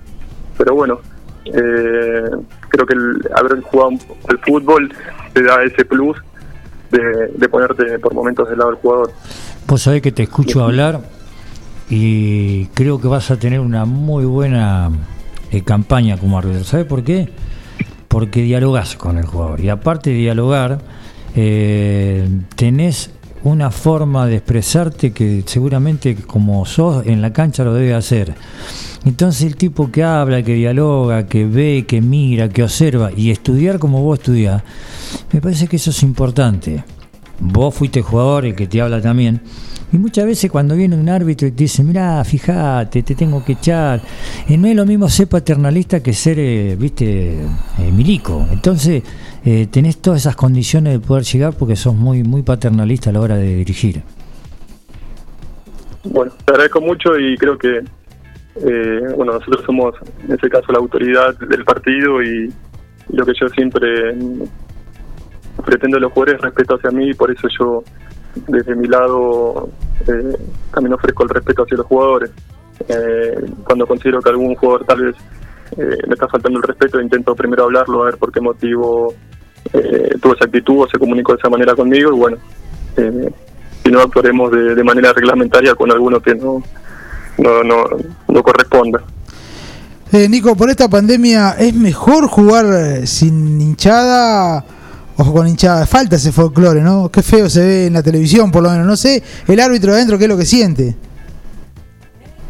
[0.57, 0.99] Pero bueno,
[1.45, 2.29] eh,
[2.69, 3.91] creo que el haber jugado
[4.29, 4.93] el fútbol
[5.33, 6.17] te da ese plus
[6.91, 9.11] de, de ponerte por momentos del lado del jugador.
[9.65, 11.01] Vos sabés que te escucho hablar
[11.89, 14.91] y creo que vas a tener una muy buena
[15.65, 16.63] campaña como árbitro.
[16.63, 17.29] ¿Sabes por qué?
[18.07, 19.59] Porque dialogás con el jugador.
[19.59, 20.79] Y aparte de dialogar,
[21.35, 23.11] eh, tenés
[23.43, 28.33] una forma de expresarte que seguramente como sos en la cancha lo debe hacer.
[29.05, 33.79] Entonces el tipo que habla, que dialoga, que ve, que mira, que observa y estudiar
[33.79, 34.63] como vos estudiás,
[35.31, 36.83] me parece que eso es importante.
[37.39, 39.41] vos fuiste jugador, el que te habla también.
[39.91, 43.53] Y muchas veces cuando viene un árbitro y te dice, mira, fíjate, te tengo que
[43.53, 44.01] echar,
[44.49, 48.45] eh, no es lo mismo ser paternalista que ser, eh, viste, eh, milico.
[48.51, 49.03] Entonces,
[49.45, 53.21] eh, tenés todas esas condiciones de poder llegar porque sos muy, muy paternalista a la
[53.21, 54.01] hora de dirigir.
[56.03, 60.79] Bueno, te agradezco mucho y creo que, eh, bueno, nosotros somos, en este caso, la
[60.79, 62.51] autoridad del partido y,
[63.09, 64.15] y lo que yo siempre
[65.65, 67.83] pretendo de los jugadores es respeto hacia mí y por eso yo,
[68.47, 69.69] desde mi lado,
[70.07, 70.37] eh,
[70.73, 72.31] también ofrezco el respeto hacia los jugadores.
[72.87, 75.15] Eh, cuando considero que algún jugador tal vez
[75.77, 79.13] eh, me está faltando el respeto, intento primero hablarlo, a ver por qué motivo
[80.21, 82.37] tuvo esa actitud o se comunicó de esa manera conmigo y bueno,
[83.83, 86.63] si no actuaremos de, de manera reglamentaria con alguno que no,
[87.37, 87.83] no, no,
[88.29, 89.03] no corresponda.
[90.29, 94.63] Nico, por esta pandemia, ¿es mejor jugar sin hinchada
[95.17, 95.85] o con hinchada?
[95.85, 97.09] Falta ese folclore, ¿no?
[97.09, 98.85] Qué feo se ve en la televisión, por lo menos.
[98.85, 100.95] No sé, el árbitro de adentro, ¿qué es lo que siente?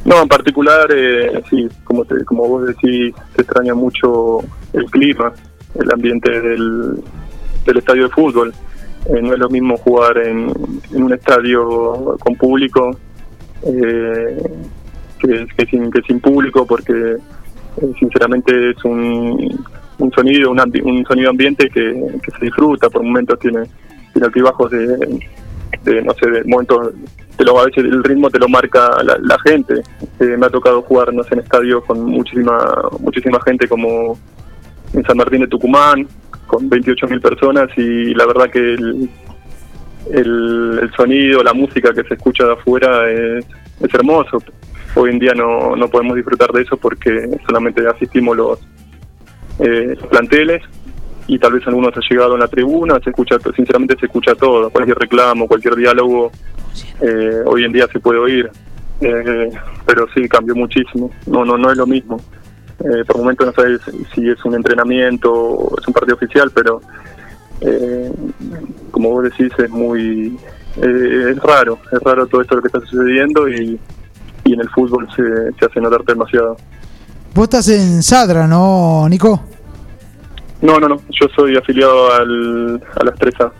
[0.05, 4.39] No, en particular, eh, sí, como, te, como vos decís, se extraña mucho
[4.73, 5.33] el clima,
[5.75, 7.03] el ambiente del,
[7.65, 8.53] del estadio de fútbol.
[9.05, 10.51] Eh, no es lo mismo jugar en,
[10.93, 12.91] en un estadio con público
[13.63, 14.37] eh,
[15.19, 16.93] que, que sin, que sin público, porque
[17.81, 19.65] eh, sinceramente es un,
[19.99, 21.93] un sonido un, un sonido ambiente que,
[22.23, 23.63] que se disfruta, por momentos tiene,
[24.13, 24.87] tiene altibajos de,
[25.83, 26.93] de, no sé, de momentos,
[27.35, 29.81] te lo, a veces el ritmo te lo marca la, la gente.
[30.19, 32.57] Eh, me ha tocado jugar, no sé, en estadios con muchísima,
[32.99, 34.17] muchísima gente como
[34.93, 36.07] en San Martín de Tucumán,
[36.45, 39.09] con 28.000 personas y la verdad que el,
[40.11, 43.45] el, el sonido, la música que se escucha de afuera es,
[43.81, 44.41] es hermoso.
[44.95, 48.59] Hoy en día no, no podemos disfrutar de eso porque solamente asistimos los,
[49.59, 50.63] eh, planteles
[51.27, 54.69] y tal vez algunos ha llegado en la tribuna, se escucha, sinceramente se escucha todo,
[54.69, 56.31] cualquier reclamo, cualquier diálogo,
[57.01, 58.49] eh, hoy en día se puede oír,
[59.01, 59.49] eh,
[59.85, 62.21] pero sí cambió muchísimo, no no no es lo mismo.
[62.79, 63.81] Eh, por momento no sabes
[64.13, 66.79] si es un entrenamiento o es un partido oficial, pero
[67.61, 68.11] eh,
[68.91, 70.37] como vos decís es muy
[70.77, 73.79] eh, es raro, es raro todo esto lo que está sucediendo y,
[74.45, 75.23] y en el fútbol se,
[75.57, 76.55] se hace notar demasiado.
[77.37, 79.43] Vos estás en Sadra, ¿no, Nico?
[80.63, 83.51] No, no, no, yo soy afiliado al, a las 3A.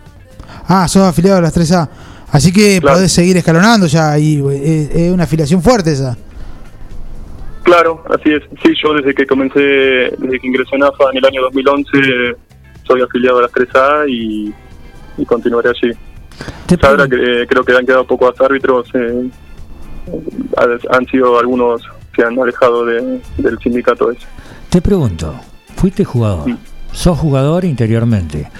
[0.66, 1.88] Ah, sos afiliado a las 3A.
[2.32, 4.18] Así que podés seguir escalonando ya.
[4.18, 6.16] Y es, es una afiliación fuerte esa.
[7.62, 8.42] Claro, así es.
[8.64, 11.90] Sí, yo desde que comencé, desde que ingresé en AFA en el año 2011,
[12.84, 14.52] soy afiliado a las 3A y,
[15.18, 15.92] y continuaré allí.
[16.82, 19.30] Ahora que eh, creo que han quedado pocos árbitros, eh,
[20.56, 21.80] ha- han sido algunos
[22.18, 24.26] que han alejado de- del sindicato ese.
[24.68, 25.34] Te pregunto,
[25.76, 26.50] fuiste jugador,
[26.92, 28.50] sos jugador interiormente.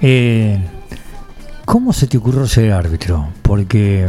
[0.00, 0.56] Eh,
[1.64, 3.28] ¿Cómo se te ocurrió ser árbitro?
[3.42, 4.08] Porque,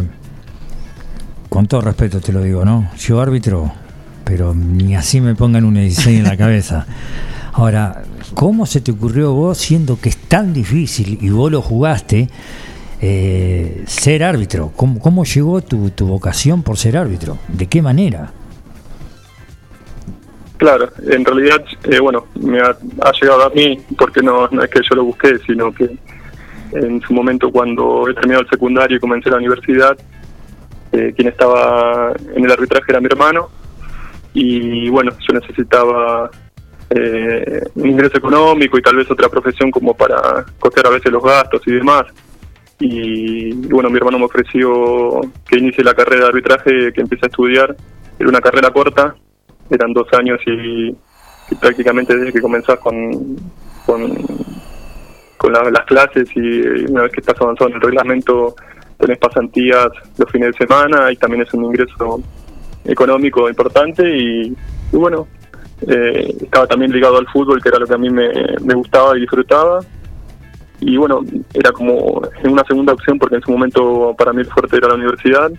[1.50, 2.92] con todo respeto te lo digo, ¿no?
[3.00, 3.72] Yo árbitro,
[4.24, 6.86] pero ni así me pongan un diseño en la cabeza.
[7.54, 8.04] Ahora,
[8.36, 12.30] ¿cómo se te ocurrió vos, siendo que es tan difícil y vos lo jugaste,
[13.02, 14.72] eh, ser árbitro?
[14.76, 17.38] ¿Cómo, cómo llegó tu, tu vocación por ser árbitro?
[17.48, 18.32] ¿De qué manera?
[20.64, 21.62] Claro, en realidad,
[21.92, 22.74] eh, bueno, me ha,
[23.22, 25.90] llegado a mí porque no, es que yo lo busqué, sino que
[26.72, 29.98] en su momento cuando he terminado el secundario y comencé la universidad,
[30.94, 33.50] eh, quien estaba en el arbitraje era mi hermano
[34.34, 36.32] y bueno, yo necesitaba
[36.92, 41.22] eh, un ingreso económico y tal vez otra profesión como para costear a veces los
[41.22, 42.06] gastos y demás.
[42.80, 47.28] Y bueno, mi hermano me ofreció que inicie la carrera de arbitraje, que empiece a
[47.28, 47.76] estudiar.
[48.18, 49.14] Era una carrera corta,
[49.76, 53.36] eran dos años y, y prácticamente desde que comenzás con,
[53.86, 54.14] con,
[55.38, 56.60] con la- las clases y
[56.92, 58.56] una vez que estás avanzado en el reglamento
[59.00, 62.22] tenés pasantías los fines de semana y también es un ingreso
[62.86, 64.56] económico importante y,
[64.92, 65.28] bueno,
[65.88, 68.30] eh, estaba también ligado al fútbol que era lo que a mí me,
[68.62, 69.80] me gustaba y disfrutaba.
[70.80, 71.22] Y bueno,
[71.54, 74.96] era como una segunda opción porque en su momento para mí el fuerte era la
[74.96, 75.52] universidad.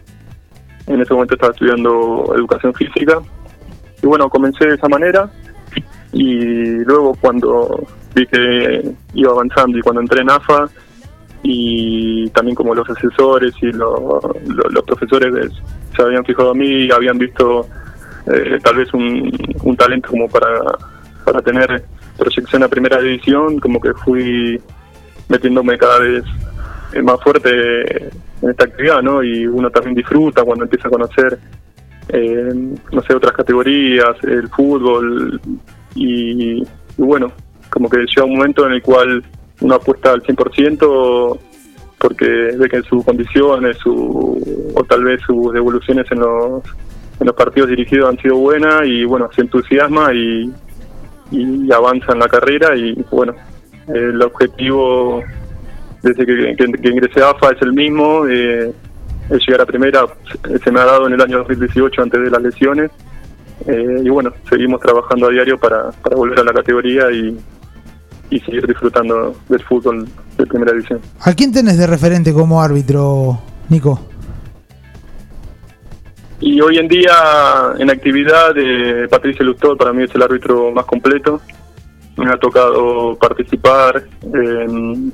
[0.87, 3.21] En ese momento estaba estudiando educación física
[4.05, 5.31] y bueno, comencé de esa manera
[6.13, 6.35] y
[6.85, 10.69] luego cuando vi que iba avanzando y cuando entré en AFA
[11.43, 15.33] y también como los asesores y lo- lo- los profesores
[15.97, 17.67] se habían fijado a mí y habían visto
[18.33, 20.49] eh, tal vez un, talento como para,
[21.25, 21.83] para tener
[22.19, 24.61] proyección a primera división, como que fui
[25.29, 26.25] metiéndome cada vez
[26.93, 27.51] eh, más fuerte
[28.43, 29.23] en esta actividad, ¿no?
[29.23, 31.39] Y uno también disfruta cuando empieza a conocer,
[32.13, 35.41] no sé, otras categorías, el fútbol,
[35.95, 36.63] y,
[36.97, 37.33] bueno,
[37.71, 39.25] como que llega un momento en el cual
[39.61, 41.39] uno apuesta al 100%
[41.99, 46.63] porque ve que sus condiciones su, o tal vez sus devoluciones en los,
[47.19, 50.53] en los partidos dirigidos han sido buenas y bueno, se entusiasma y,
[51.31, 53.35] y avanza en la carrera y bueno,
[53.89, 55.23] el objetivo
[56.03, 58.71] desde que, que, ingresé AFA es el mismo, eh,
[59.31, 60.07] el llegar a primera
[60.63, 62.91] se me ha dado en el año 2018 antes de las lesiones
[63.67, 67.39] eh, y bueno, seguimos trabajando a diario para, para volver a la categoría y,
[68.31, 71.01] y seguir disfrutando del fútbol de primera división.
[71.21, 74.01] ¿A quién tenés de referente como árbitro, Nico?
[76.41, 77.13] Y hoy en día
[77.79, 81.41] en actividad de Patricio Lustó para mí es el árbitro más completo.
[82.17, 85.13] Me ha tocado participar en,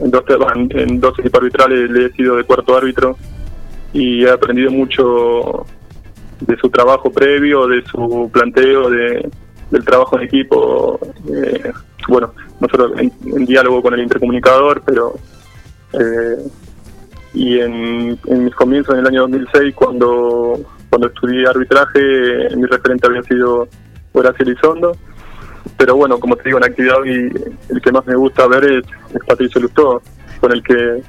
[0.00, 0.24] dos,
[0.70, 3.16] en dos equipos arbitrales, le he sido de cuarto árbitro
[3.92, 5.66] y he aprendido mucho
[6.40, 9.28] de su trabajo previo, de su planteo, de,
[9.70, 10.98] del trabajo en equipo.
[11.32, 11.72] Eh,
[12.08, 15.14] bueno, nosotros en, en, diálogo con el intercomunicador, pero
[15.92, 16.36] eh,
[17.34, 23.06] y en, en, mis comienzos en el año 2006 cuando cuando estudié arbitraje mi referente
[23.06, 23.68] había sido
[24.12, 24.96] Horacio Elizondo
[25.78, 28.84] pero bueno como te digo en actividad y el que más me gusta ver es,
[29.26, 30.02] Patricio Lustó
[30.40, 31.02] con el que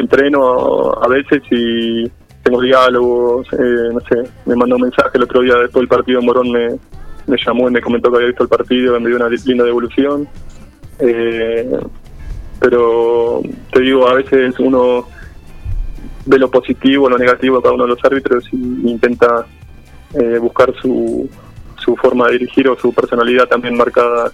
[0.00, 2.10] entreno a veces y
[2.42, 6.20] tengo diálogos eh, no sé me mandó un mensaje el otro día después del partido
[6.20, 9.28] en Morón me, llamó y me comentó que había visto el partido me dio una
[9.28, 10.28] linda devolución
[10.98, 11.68] eh,
[12.60, 13.42] pero
[13.72, 15.06] te digo a veces uno
[16.26, 19.46] ve lo positivo, lo negativo de cada uno de los árbitros y intenta
[20.14, 21.28] eh, buscar su,
[21.78, 24.32] su forma de dirigir o su personalidad también marcada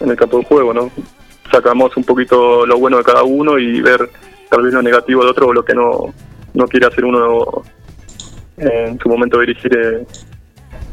[0.00, 0.90] en el campo de juego, ¿no?
[1.50, 4.08] Sacamos un poquito lo bueno de cada uno y ver
[4.50, 6.12] tal vez lo negativo de otro o lo que no,
[6.54, 7.62] no quiere hacer uno
[8.56, 10.06] en su momento de dirigir eh,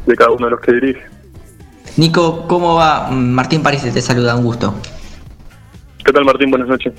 [0.06, 1.02] de cada uno de los que dirige.
[1.96, 3.10] Nico, ¿cómo va?
[3.10, 4.74] Martín París te saluda, un gusto.
[6.04, 6.50] ¿Qué tal Martín?
[6.50, 6.92] Buenas noches.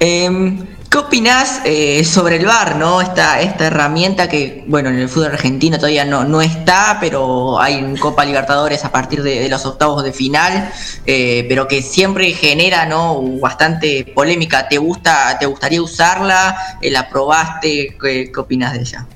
[0.00, 0.58] Eh,
[0.90, 3.02] ¿Qué opinás eh, sobre el VAR, no?
[3.02, 7.74] Esta, esta herramienta que, bueno, en el fútbol argentino todavía no, no está, pero hay
[7.74, 10.70] en Copa Libertadores a partir de, los octavos de final,
[11.04, 13.20] eh, pero que siempre genera, ¿no?
[13.38, 14.66] Bastante polémica.
[14.66, 16.56] ¿Te gusta, te gustaría usarla?
[16.80, 17.94] Eh, ¿La probaste?
[18.00, 19.06] ¿Qué, qué de ella?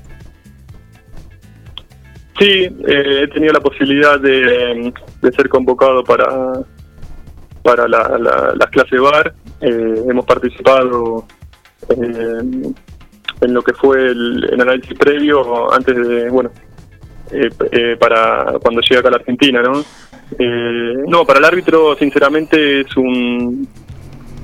[2.37, 6.63] Sí, he tenido la posibilidad de, de ser convocado para
[7.63, 9.33] para la, la, las clases VAR.
[9.61, 11.25] Eh, hemos participado
[11.89, 12.75] en,
[13.41, 16.51] en, lo que fue el, análisis previo antes de, bueno,
[17.31, 19.83] eh, eh, para cuando llega acá a la Argentina, ¿no?
[21.07, 23.67] no, para el árbitro, sinceramente, es un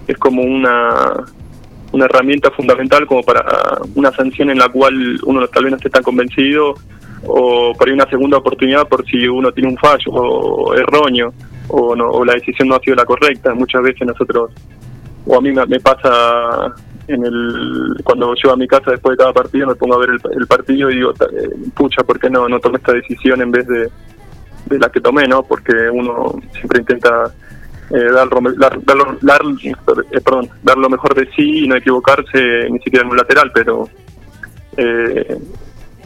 [0.08, 1.26] es como una
[1.92, 3.44] una herramienta fundamental como para
[3.96, 6.76] una sanción en la cual uno tal vez no esté tan convencido
[7.26, 11.34] o por ahí una segunda oportunidad por si uno tiene un fallo o erróneo
[11.70, 13.54] o, no, o la decisión no ha sido la correcta.
[13.54, 14.52] Muchas veces nosotros,
[15.26, 16.74] o a mí me, pasa
[17.08, 20.10] en el cuando llego a mi casa después de cada partido, me pongo a ver
[20.32, 23.68] el, partido y digo, eh, pucha, ¿por qué no, no tomé esta decisión en vez
[23.68, 23.90] de,
[24.66, 25.28] de la que tomé?
[25.28, 27.34] no Porque uno siempre intenta
[27.92, 28.80] eh, dar, dar,
[29.22, 29.42] dar,
[30.12, 33.52] eh, perdón, dar lo mejor de sí y no equivocarse ni siquiera en un lateral,
[33.52, 33.90] pero
[34.78, 35.38] eh,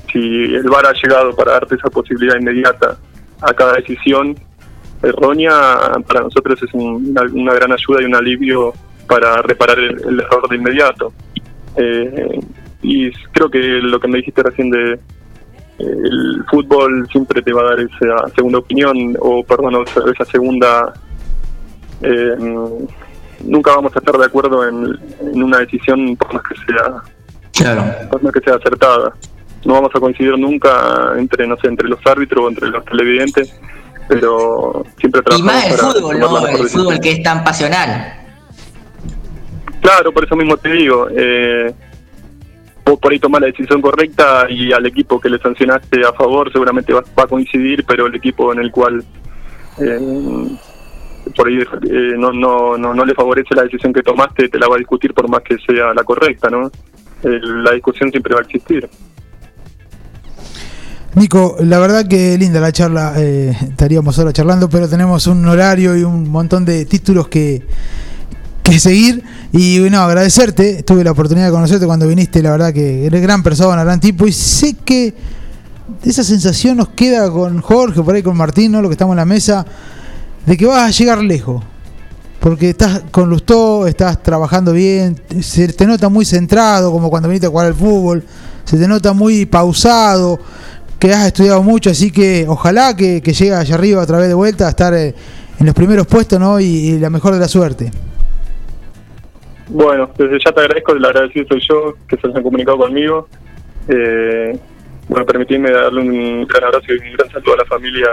[0.09, 2.97] si el VAR ha llegado para darte esa posibilidad inmediata
[3.41, 4.35] a cada decisión,
[5.03, 5.53] errónea,
[6.07, 8.73] para nosotros es una, gran ayuda y un alivio
[9.07, 11.13] para reparar el, error de inmediato.
[11.75, 12.39] Eh,
[12.81, 14.99] y creo que lo que me dijiste recién de
[15.79, 20.93] el fútbol siempre te va a dar esa segunda opinión o perdón esa segunda
[22.01, 22.35] eh,
[23.43, 24.97] nunca vamos a estar de acuerdo en,
[25.33, 29.13] una decisión por más que sea por más que sea acertada.
[29.65, 33.59] No vamos a coincidir nunca entre no sé entre los árbitros o entre los televidentes
[34.07, 36.47] pero siempre Y más el fútbol, ¿no?
[36.47, 38.21] El fútbol que es tan pasional.
[39.81, 41.07] Claro, por eso mismo te digo.
[41.15, 41.73] Eh,
[42.85, 46.51] vos por ahí tomás la decisión correcta y al equipo que le sancionaste a favor
[46.51, 49.03] seguramente va, a coincidir, pero el equipo en el cual
[49.79, 50.47] eh,
[51.35, 54.67] por ahí eh, no, no, no, no le favorece la decisión que tomaste, te la
[54.67, 56.71] va a discutir por más que sea la correcta, ¿no?
[57.23, 58.89] la discusión siempre va a existir.
[61.15, 65.95] Nico, la verdad que linda la charla, eh, estaríamos ahora charlando, pero tenemos un horario
[65.95, 67.61] y un montón de títulos que,
[68.63, 69.23] que seguir.
[69.51, 73.43] Y bueno, agradecerte, tuve la oportunidad de conocerte cuando viniste, la verdad que eres gran
[73.43, 75.13] persona, gran tipo, y sé que
[76.03, 78.81] esa sensación nos queda con Jorge, por ahí con Martín, ¿no?
[78.81, 79.67] lo que estamos en la mesa,
[80.47, 81.63] de que vas a llegar lejos.
[82.39, 87.45] Porque estás con Lustó, estás trabajando bien, se te nota muy centrado, como cuando viniste
[87.45, 88.23] a jugar al fútbol,
[88.65, 90.39] se te nota muy pausado
[91.03, 94.35] que has estudiado mucho, así que ojalá que, que llegue allá arriba otra vez de
[94.35, 95.13] vuelta a estar eh,
[95.59, 96.61] en los primeros puestos ¿no?
[96.61, 97.91] y, la mejor de la suerte.
[99.67, 103.27] bueno, desde ya te agradezco, el agradecido soy yo, que se hayan comunicado conmigo.
[103.89, 104.57] Eh,
[105.09, 108.07] bueno, permitidme darle un gran abrazo y un gran saludo a la familia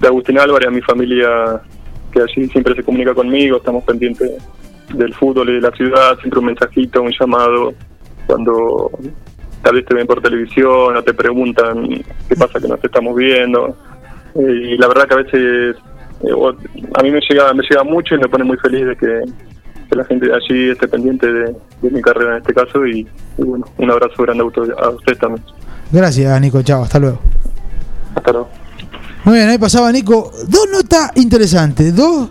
[0.00, 1.62] de Agustín Álvarez, a mi familia
[2.12, 4.32] que allí siempre se comunica conmigo, estamos pendientes
[4.92, 7.72] del fútbol y de la ciudad, siempre un mensajito, un llamado,
[8.26, 8.90] cuando
[9.62, 11.88] tal vez te ven por televisión o te preguntan
[12.28, 13.76] qué pasa que nos estamos viendo.
[14.34, 15.76] Eh, y la verdad que a veces
[16.22, 16.32] eh,
[16.94, 19.22] a mí me llega, me llega mucho y me pone muy feliz de que,
[19.96, 23.08] la gente de allí esté pendiente de, mi carrera en este caso y,
[23.38, 25.44] bueno, un abrazo grande a usted también.
[25.90, 26.62] Gracias, Nico.
[26.62, 27.18] Chao, hasta luego.
[28.14, 28.48] Hasta luego.
[29.24, 30.30] Muy bien, ahí pasaba Nico.
[30.46, 31.94] Dos notas interesantes.
[31.96, 32.30] Dos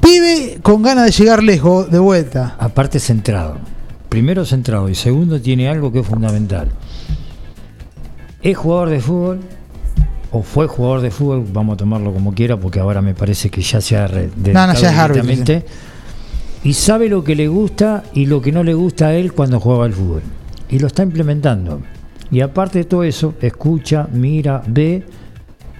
[0.00, 2.56] pibe con ganas de llegar lejos de vuelta.
[2.58, 3.58] Aparte centrado.
[4.12, 6.68] Primero centrado y segundo tiene algo que es fundamental.
[8.42, 9.40] Es jugador de fútbol
[10.30, 13.62] o fue jugador de fútbol, vamos a tomarlo como quiera porque ahora me parece que
[13.62, 15.62] ya se ha dedicado no,
[16.62, 19.58] y sabe lo que le gusta y lo que no le gusta a él cuando
[19.60, 20.20] juega al fútbol
[20.68, 21.80] y lo está implementando.
[22.30, 25.04] Y aparte de todo eso, escucha, mira, ve.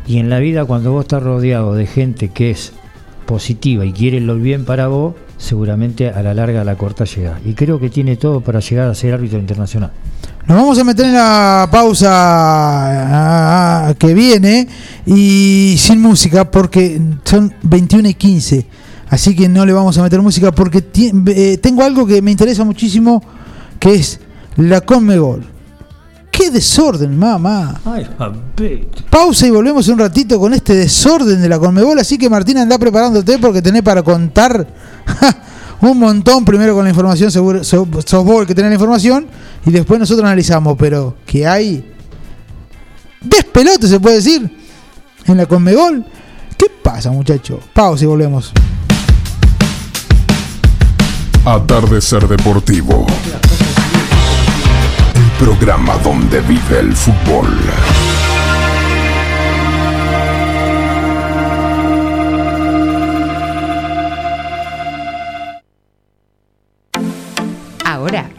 [0.07, 2.73] Y en la vida cuando vos estás rodeado de gente que es
[3.27, 7.40] positiva y quiere lo bien para vos, seguramente a la larga a la corta llega.
[7.44, 9.90] Y creo que tiene todo para llegar a ser árbitro internacional.
[10.47, 14.69] Nos vamos a meter en la pausa ah, ah, que viene
[15.05, 18.66] y sin música porque son 21 y 15.
[19.09, 22.64] Así que no le vamos a meter música porque eh, tengo algo que me interesa
[22.64, 23.23] muchísimo
[23.78, 24.20] que es
[24.56, 25.44] la Conmebol.
[26.31, 27.81] ¡Qué desorden, mamá!
[27.85, 28.06] Ay,
[29.10, 31.98] Pausa y volvemos un ratito con este desorden de la Conmebol.
[31.98, 34.66] Así que Martín anda preparándote porque tenés para contar
[35.81, 36.45] un montón.
[36.45, 39.27] Primero con la información, seguro, sos vos el que tenés la información.
[39.66, 40.77] Y después nosotros analizamos.
[40.79, 41.93] Pero que hay
[43.20, 44.51] despelote, se puede decir,
[45.27, 46.05] en la Conmebol.
[46.57, 47.61] ¿Qué pasa, muchacho?
[47.73, 48.53] Pausa y volvemos.
[51.45, 53.07] Atardecer Deportivo
[55.43, 57.49] programa donde vive el fútbol.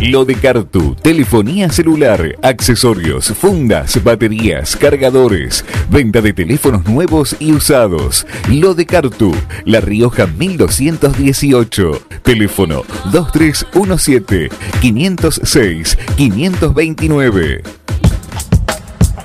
[0.00, 8.24] Lo de Cartu, telefonía celular, accesorios, fundas, baterías, cargadores, venta de teléfonos nuevos y usados.
[8.48, 9.34] Lo de Cartu,
[9.64, 14.50] La Rioja 1218, teléfono 2317
[14.80, 17.62] 506 529.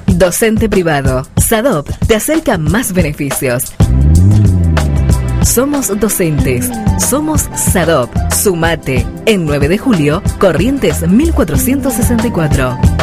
[0.07, 3.73] Docente privado, SADOP te acerca más beneficios.
[5.43, 6.69] Somos docentes.
[6.99, 8.09] Somos SADOP.
[8.31, 9.05] Sumate.
[9.25, 13.02] En 9 de julio, Corrientes 1464.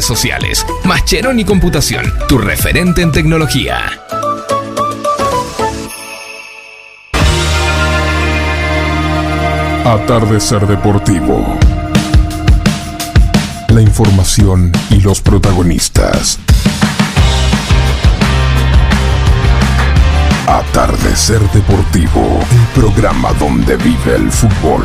[0.05, 0.65] sociales.
[0.83, 4.01] Mascheroni Computación, tu referente en tecnología.
[9.85, 11.57] Atardecer Deportivo.
[13.69, 16.39] La información y los protagonistas.
[20.47, 24.83] Atardecer Deportivo, el programa donde vive el fútbol.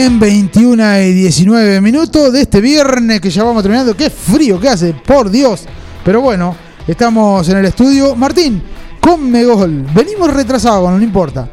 [0.00, 3.94] Bien, 21 y 19 minutos de este viernes que ya vamos terminando.
[3.94, 5.66] Qué frío que hace, por Dios.
[6.02, 6.56] Pero bueno,
[6.88, 8.16] estamos en el estudio.
[8.16, 8.62] Martín,
[8.98, 9.82] Conmebol.
[9.94, 11.50] Venimos retrasados, no importa.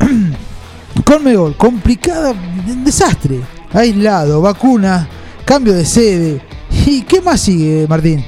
[1.04, 2.34] Conmebol, complicada,
[2.84, 3.40] desastre.
[3.72, 5.08] Aislado, vacuna,
[5.44, 6.42] cambio de sede.
[6.86, 8.24] ¿Y qué más sigue, Martín?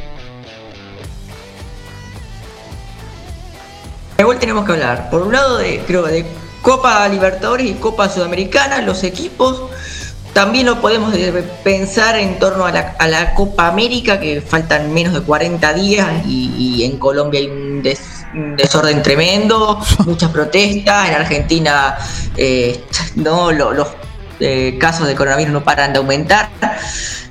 [4.17, 6.25] Igual tenemos que hablar, por un lado, de, creo, de
[6.67, 9.71] Copa Libertadores y Copa Sudamericana, los equipos.
[10.33, 11.15] También lo podemos
[11.63, 16.99] pensar en torno a la, Copa América, que faltan menos de 40 días y, en
[16.99, 17.85] Colombia hay un,
[18.57, 21.99] desorden tremendo, muchas protestas, en Argentina
[22.37, 22.85] eh,
[23.15, 23.87] no los
[24.41, 26.49] eh, casos de coronavirus no paran de aumentar.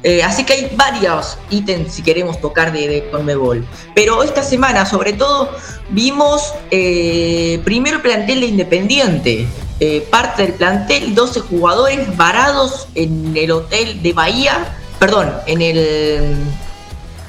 [0.07, 3.65] Eh, así que hay varios ítems si queremos tocar de, de Conmebol.
[3.95, 5.49] Pero esta semana, sobre todo,
[5.89, 9.47] vimos eh, primero el plantel de Independiente.
[9.79, 16.35] Eh, parte del plantel, 12 jugadores varados en el hotel de Bahía, perdón, en el,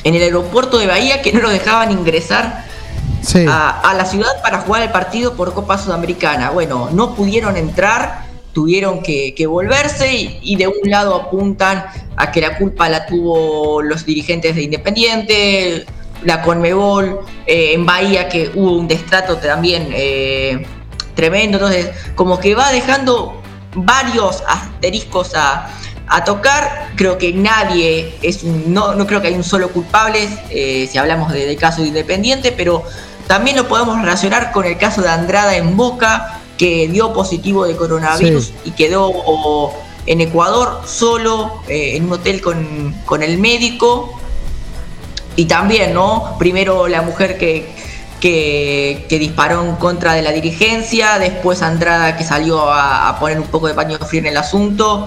[0.05, 2.67] en el aeropuerto de Bahía que no los dejaban ingresar
[3.49, 6.51] a, la ciudad para jugar el partido por Copa Sudamericana.
[6.51, 8.26] Bueno, no pudieron entrar
[8.57, 11.85] tuvieron que, volverse y, de un lado apuntan
[12.17, 15.85] a que la culpa la tuvo los dirigentes de Independiente,
[16.23, 20.67] la Conmebol, eh, en Bahía que hubo un destrato también eh,
[21.15, 23.43] tremendo, entonces como que va dejando
[23.75, 25.71] varios asteriscos a,
[26.25, 30.89] tocar, creo que nadie es un, no, no creo que hay un solo culpable eh,
[30.91, 32.85] si hablamos del caso de Independiente, pero
[33.27, 37.77] también lo podemos relacionar con el caso de Andrada en Boca, que dio positivo de
[37.77, 39.13] coronavirus y quedó
[40.07, 44.19] en Ecuador solo eh, en un hotel con, el médico.
[45.35, 46.37] Y también, ¿no?
[46.39, 47.69] Primero la mujer que,
[48.21, 53.69] que, disparó en contra de la dirigencia, después Andrada que salió a, poner un poco
[53.69, 55.07] de paño frío en el asunto.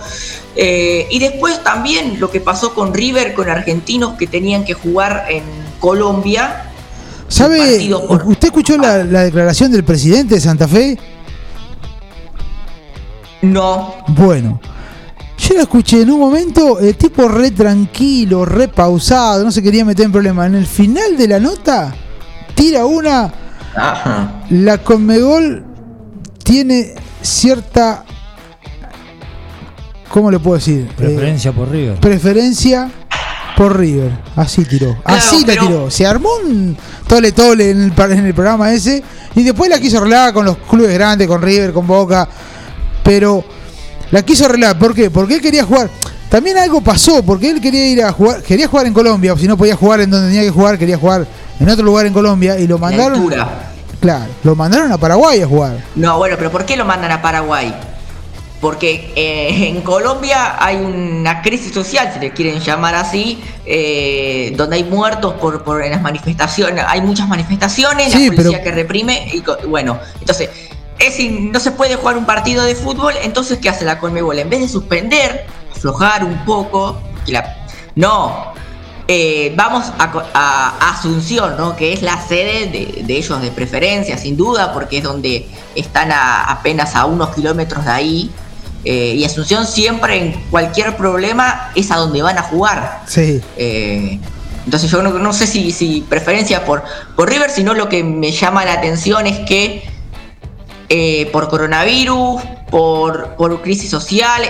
[0.55, 5.25] Eh, y después también lo que pasó con River, con argentinos que tenían que jugar
[5.29, 5.43] en
[5.79, 6.65] Colombia.
[7.27, 7.89] ¿Sabe?
[8.25, 10.97] ¿Usted escuchó la, la declaración del presidente de Santa Fe?
[13.41, 13.95] No.
[14.07, 14.59] Bueno.
[15.37, 19.85] Yo la escuché en un momento, el tipo re tranquilo, re pausado, no se quería
[19.85, 20.47] meter en problemas.
[20.47, 21.93] En el final de la nota,
[22.53, 23.31] tira una.
[24.49, 25.65] La Conmebol
[26.43, 28.03] tiene cierta.
[30.09, 30.87] ¿Cómo le puedo decir?
[30.97, 31.99] Preferencia por River.
[31.99, 32.91] Preferencia
[33.55, 34.11] por River.
[34.35, 34.97] Así tiró.
[35.05, 35.89] Así la tiró.
[35.89, 36.75] Se armó un
[37.07, 39.01] tole tole en el, en el programa ese.
[39.35, 42.27] Y después la quiso arreglar con los clubes grandes, con River, con Boca
[43.09, 43.43] pero
[44.11, 44.77] la quiso arreglar.
[44.77, 45.09] ¿Por qué?
[45.09, 45.89] Porque él quería jugar.
[46.29, 49.57] También algo pasó, porque él quería ir a jugar, quería jugar en Colombia, si no
[49.57, 51.25] podía jugar en donde tenía que jugar, quería jugar
[51.59, 53.27] en otro lugar en Colombia y lo mandaron.
[53.99, 55.83] Claro, lo mandaron a Paraguay a jugar.
[55.95, 57.73] No, bueno, pero ¿por qué lo mandan a Paraguay?
[58.61, 64.75] Porque eh, en Colombia hay una crisis social, si le quieren llamar así, eh, donde
[64.75, 69.43] hay muertos por, por en las manifestaciones, hay muchas manifestaciones, la policía que reprime, y
[69.65, 70.49] bueno, entonces
[70.99, 74.37] es no se puede jugar un partido de fútbol, entonces ¿qué hace la Conmebol?
[74.39, 77.01] En vez de suspender, aflojar un poco,
[77.95, 78.53] no,
[79.07, 81.75] eh, vamos a, Asunción, ¿no?
[81.75, 86.95] que es la sede de, ellos de preferencia, sin duda, porque es donde están apenas
[86.95, 88.31] a unos kilómetros de ahí.
[88.85, 93.01] Eh, y Asunción siempre en cualquier problema es a donde van a jugar.
[93.07, 93.41] Sí.
[93.57, 94.19] Eh,
[94.65, 96.83] entonces yo no, sé si, si preferencia por,
[97.15, 99.83] por River, sino lo que me llama la atención es que
[100.89, 102.41] eh, por coronavirus,
[102.71, 104.41] por, por crisis social.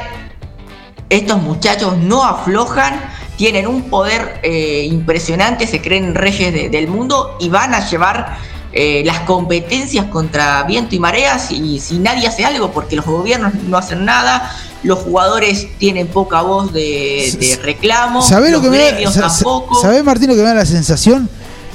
[1.09, 2.99] Estos muchachos no aflojan
[3.35, 8.37] tienen un poder eh, impresionante, se creen reyes de- del mundo y van a llevar
[8.73, 13.55] eh, las competencias contra viento y mareas y si nadie hace algo, porque los gobiernos
[13.55, 14.51] no hacen nada,
[14.83, 19.11] los jugadores tienen poca voz de, de reclamo, ¿Sabés los lo que me da?
[19.11, 19.81] tampoco.
[19.81, 21.27] ¿Sabés, Martín, lo que me da la sensación?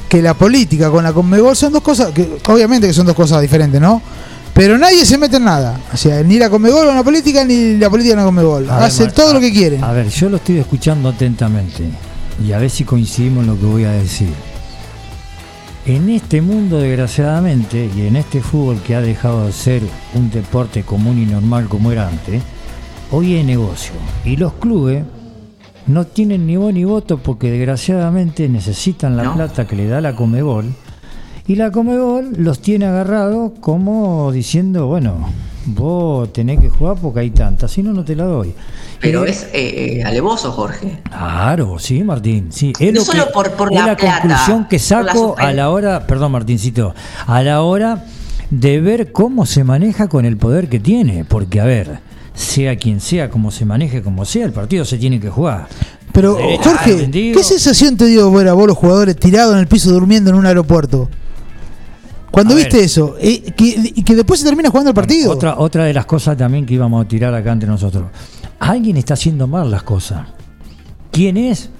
[0.08, 3.40] Que la política con la Conmebol son dos cosas, que obviamente que son dos cosas
[3.40, 4.00] diferentes, ¿no?
[4.54, 5.78] Pero nadie se mete en nada.
[5.92, 9.10] O sea, ni la Conmebol con la política, ni la política con la ver, Hacen
[9.10, 9.82] todo a- lo que quieren.
[9.82, 11.82] A ver, yo lo estoy escuchando atentamente
[12.44, 14.28] y a ver si coincidimos en lo que voy a decir.
[15.86, 19.82] En este mundo, desgraciadamente, y en este fútbol que ha dejado de ser
[20.14, 22.42] un deporte común y normal como era antes,
[23.10, 23.92] hoy hay negocio.
[24.24, 25.04] Y los clubes
[25.86, 30.14] no tienen ni voz ni voto porque desgraciadamente necesitan la plata que le da la
[30.16, 30.72] Comebol.
[31.46, 35.28] Y la Comebol los tiene agarrados como diciendo, bueno,
[35.66, 38.54] vos tenés que jugar porque hay tantas, si no, no te la doy.
[39.00, 41.00] Pero Y- es eh, eh, alevoso, Jorge.
[41.10, 42.72] Claro, sí, Martín, sí.
[42.80, 45.34] Es No lo solo que- por- por es la la, plata, conclusión que la saco
[45.38, 46.94] a la hora, perdón Martincito,
[47.26, 48.04] a la hora
[48.48, 51.98] de ver cómo se maneja con el poder que tiene, porque a ver,
[52.32, 55.68] sea quien sea, como se maneje, como sea, el partido se tiene que jugar.
[56.12, 57.10] Pero, Derecho, Jorge.
[57.10, 60.36] ¿qué sensación te dio ver a vos los jugadores tirados en el piso durmiendo en
[60.36, 61.10] un aeropuerto?
[62.34, 62.86] Cuando A viste ver.
[62.86, 65.30] eso, eh, que, y que después se termina jugando el partido.
[65.30, 68.04] Otra, otra de las cosas también que íbamos a tirar acá entre nosotros.
[68.58, 70.26] Alguien está haciendo mal las cosas.
[71.12, 71.70] ¿Quién es?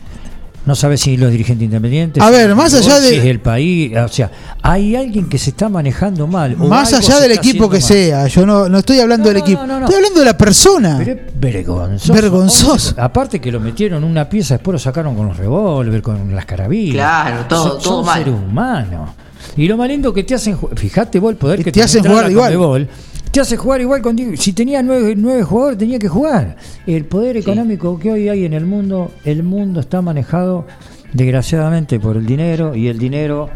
[0.66, 2.22] No sabes si los dirigentes independientes.
[2.22, 3.93] A ver, más el allá de- si es el país.
[3.98, 4.31] O sea,
[4.62, 6.56] hay alguien que se está manejando mal.
[6.56, 7.82] Más allá del equipo que mal.
[7.82, 9.85] sea, yo no, no estoy hablando del equipo, no, no.
[9.85, 10.94] estoy hablando de la persona.
[10.98, 12.12] Pero es vergonzoso.
[12.14, 12.94] Vergonzoso.
[12.97, 16.47] Aparte que lo metieron en una pieza, después lo sacaron con los revólver, con las
[16.47, 16.94] carabinas.
[16.94, 18.18] Claro, todo- Son- todo son mal.
[18.24, 19.10] seres humanos.
[19.57, 22.03] Y lo más lindo que te hacen, ju- fíjate vos el poder que te hacen
[22.03, 22.53] trae jugar igual.
[22.55, 22.89] Conmebol,
[23.31, 24.33] te hace jugar igual contigo.
[24.37, 26.57] Si tenía nueve, nueve jugadores, tenía que jugar.
[26.87, 30.66] El poder económico que hoy hay en el mundo, el mundo está manejado
[31.12, 33.49] desgraciadamente por el dinero y el dinero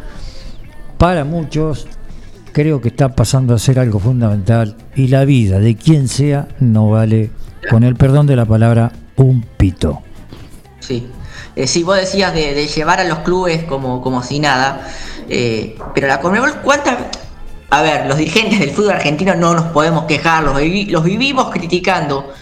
[0.96, 1.86] para muchos
[2.52, 6.90] creo que está pasando a ser algo fundamental y la vida de quien sea no
[6.90, 7.30] vale,
[7.70, 10.00] con el perdón de la palabra, un pito.
[10.80, 11.06] Sí.
[11.58, 14.88] Eh, sí, vos decías de, llevar a los clubes como, como si nada.
[15.28, 16.96] eh, pero la Conmebol, ¿cuántas.?
[17.70, 20.54] A ver, los dirigentes del fútbol argentino no nos podemos quejar, los,
[20.86, 22.32] los vivimos criticando.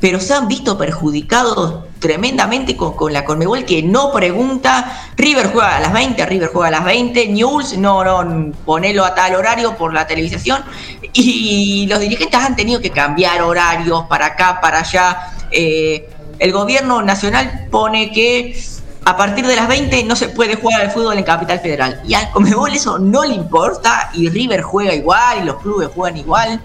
[0.00, 5.06] Pero se han visto perjudicados tremendamente con, con la Conmebol que no pregunta.
[5.16, 7.28] River juega a las 20, River juega a las 20.
[7.28, 10.64] News, no, no, ponelo a tal horario por la televisación.
[11.12, 15.30] Y los dirigentes han tenido que cambiar horarios para acá, para allá.
[15.52, 18.56] Eh, el gobierno nacional pone que
[19.04, 22.00] a partir de las 20 no se puede jugar al fútbol en Capital Federal.
[22.06, 26.16] Y al Comebol eso no le importa y River juega igual y los clubes juegan
[26.16, 26.60] igual.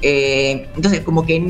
[0.00, 1.40] Eh, entonces como que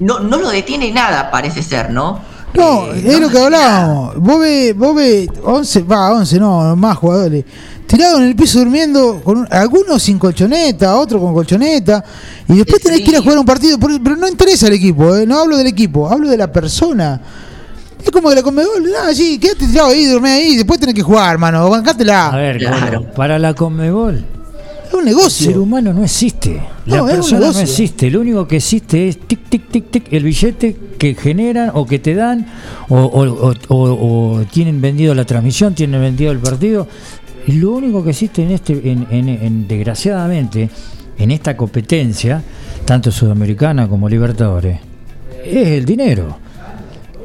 [0.00, 2.20] no, no lo detiene nada, parece ser, ¿no?
[2.54, 4.16] No, Eh, es no lo que hablábamos.
[4.16, 7.44] Vos ves, vos ves 11, va, 11, no, más jugadores.
[7.88, 12.04] Tirados en el piso durmiendo, con un- algunos sin colchoneta, otros con colchoneta.
[12.46, 13.78] Y después tenés que ir a jugar un partido.
[13.78, 15.26] por- Pero no interesa el equipo, ¿eh?
[15.26, 17.20] no hablo del equipo, hablo de la persona.
[18.04, 21.02] Es como que la Conmebol, ah, sí, quédate tirado ahí, dormí ahí, después tenés que
[21.02, 22.28] jugar, hermano, bancátela.
[22.28, 24.24] A ver, Colo, para la Conmebol,
[24.86, 25.46] es un negocio.
[25.48, 26.62] el ser humano no existe.
[26.86, 28.10] La No, es un persona no existe.
[28.10, 31.98] Lo único que existe es tic, tic, tic, tic, el billete que generan o que
[31.98, 32.46] te dan
[32.88, 36.86] o, o- o- o- o tienen vendido la transmisión, tienen vendido el partido.
[37.48, 40.68] Y lo único que existe en este, en, en- en- desgraciadamente,
[41.18, 42.42] en esta competencia,
[42.84, 44.78] tanto sudamericana como libertadores,
[45.44, 46.36] es el dinero.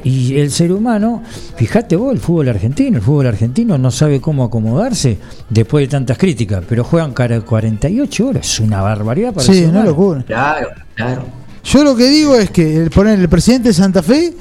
[0.02, 1.22] Y el ser humano,
[1.56, 5.16] fíjate vos, el fútbol argentino, el fútbol argentino no sabe cómo acomodarse
[5.48, 9.60] después de tantas críticas, pero juegan cara 48 horas, es una barbaridad para el Sí,
[9.60, 10.22] ser una locura.
[10.26, 11.24] Claro, claro.
[11.64, 14.34] Yo lo que digo es que el, poner el presidente de Santa Fe,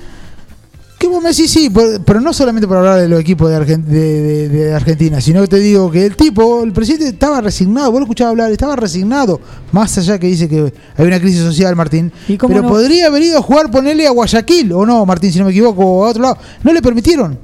[1.08, 1.72] que vos me decís sí,
[2.06, 5.42] pero no solamente por hablar de los equipos de, Argen- de- de- de Argentina, sino
[5.42, 8.76] que te digo que el tipo, el presidente estaba resignado, vos lo escuchabas hablar, estaba
[8.76, 9.40] resignado,
[9.72, 12.12] más allá que dice que hay una crisis social, Martín,
[12.48, 12.70] pero no?
[12.70, 15.84] podría haber ido a jugar, ponerle a Guayaquil, o no, Martín, si no me equivoco,
[15.86, 17.38] o a otro lado, no le permitieron.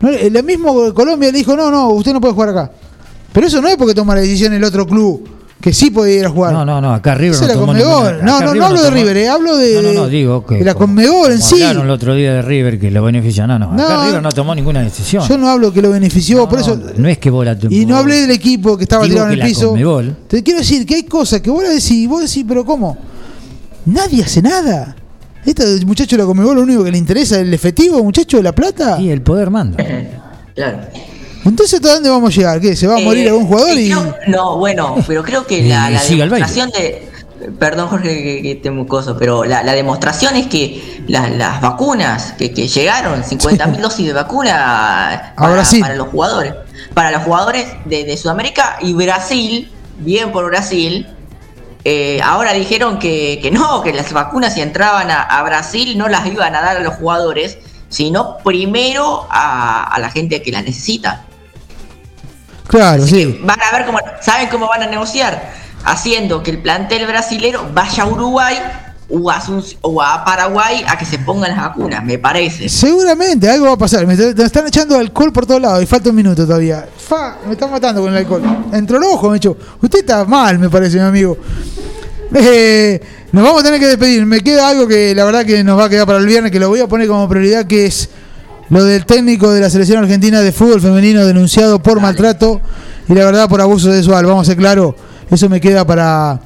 [0.00, 2.72] No, el mismo Colombia le dijo, no, no, usted no puede jugar acá.
[3.32, 5.26] Pero eso no es porque toma la decisión el otro club,
[5.62, 6.52] que sí podía ir a jugar.
[6.52, 8.04] No, no, no, acá River Esa no es la tomó Conmebol.
[8.16, 10.44] ninguna- No, acá no, no hablo de River, eh, hablo de, No, no, no, digo
[10.44, 11.54] que de la Conmebol en sí.
[11.62, 14.32] Hablaron el otro día de River que lo beneficia, no, no, No, acá River no
[14.32, 15.26] tomó ninguna decisión.
[15.26, 16.78] Yo no hablo que lo benefició, por eso.
[16.96, 19.32] No es que vos la Y no hablé del equipo que estaba Digo tirado en
[19.34, 19.74] el la piso.
[19.74, 22.64] Conmebol- Te quiero decir que hay cosas que vos la decís, y vos decís, pero
[22.64, 22.98] ¿cómo?
[23.86, 24.96] Nadie hace nada.
[25.44, 28.42] Este muchacho de la Conmebol lo único que le interesa es el efectivo, muchacho de
[28.42, 29.00] la plata.
[29.00, 29.82] Y el poder manda.
[30.54, 30.78] Claro.
[31.44, 32.60] Entonces, ¿hasta dónde vamos a llegar?
[32.60, 32.76] ¿Qué?
[32.76, 33.76] ¿Se va a morir Eh, algún jugador?
[33.78, 33.90] y Y...
[33.90, 37.08] creo- no, bueno, pero creo que la, demostración de
[37.58, 42.34] perdón Jorge que, que te mucoso, pero la, la demostración es que la- las vacunas
[42.38, 45.80] que, que llegaron, 50.000 dosis de vacuna para, Brasil.
[45.80, 46.54] para los jugadores,
[46.94, 51.08] para los jugadores de, de Sudamérica y Brasil, bien por Brasil,
[51.84, 56.06] eh, ahora dijeron que, que no, que las vacunas si entraban a, a Brasil no
[56.08, 57.58] las iban a dar a los jugadores,
[57.88, 61.24] sino primero a, a la gente que las necesita.
[62.66, 63.40] Claro, sí.
[63.44, 65.52] Van a ver cómo, ¿saben cómo van a negociar?
[65.84, 68.56] Haciendo que el plantel brasilero vaya a Uruguay
[69.10, 72.68] o a, Asunc- o a Paraguay a que se pongan las vacunas, me parece.
[72.68, 74.06] Seguramente algo va a pasar.
[74.06, 76.86] Me, me están echando alcohol por todos lados y falta un minuto todavía.
[76.96, 78.42] Fa, me están matando con el alcohol.
[78.72, 79.56] Entró el ojo, me echó.
[79.82, 81.36] Usted está mal, me parece, mi amigo.
[82.34, 83.00] Eh,
[83.32, 84.24] nos vamos a tener que despedir.
[84.24, 86.60] Me queda algo que la verdad que nos va a quedar para el viernes, que
[86.60, 88.08] lo voy a poner como prioridad, que es
[88.72, 92.58] lo del técnico de la selección argentina de fútbol femenino denunciado por maltrato
[93.06, 94.24] y la verdad por abuso sexual.
[94.24, 94.96] Vamos a ser claro,
[95.30, 96.40] eso me queda para,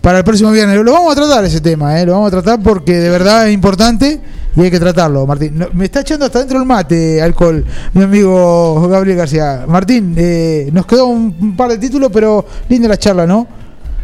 [0.00, 0.76] para el próximo viernes.
[0.76, 2.06] Lo vamos a tratar ese tema, ¿eh?
[2.06, 4.20] lo vamos a tratar porque de verdad es importante
[4.54, 5.58] y hay que tratarlo, Martín.
[5.58, 7.64] No, me está echando hasta dentro el mate, alcohol,
[7.94, 9.64] mi amigo Gabriel García.
[9.66, 13.48] Martín, eh, nos quedó un, un par de títulos, pero linda la charla, ¿no?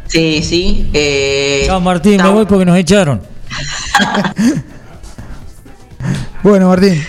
[0.08, 0.90] Sí, sí.
[0.92, 3.20] Eh, Chao Martín, me voy porque nos echaron.
[6.42, 7.02] Bueno, Martín.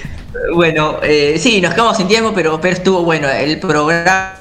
[0.55, 3.27] Bueno, eh, sí, nos quedamos sin tiempo, pero, pero estuvo bueno.
[3.29, 4.33] El programa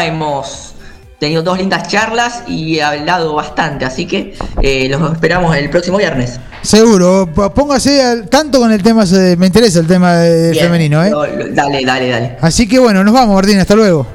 [0.00, 0.74] hemos
[1.18, 6.38] tenido dos lindas charlas y hablado bastante, así que eh, los esperamos el próximo viernes.
[6.62, 9.04] Seguro, póngase al tanto con el tema,
[9.38, 11.10] me interesa el tema de- Bien, femenino, ¿eh?
[11.10, 12.36] lo- lo- Dale, dale, dale.
[12.40, 14.06] Así que bueno, nos vamos, Martín, hasta luego.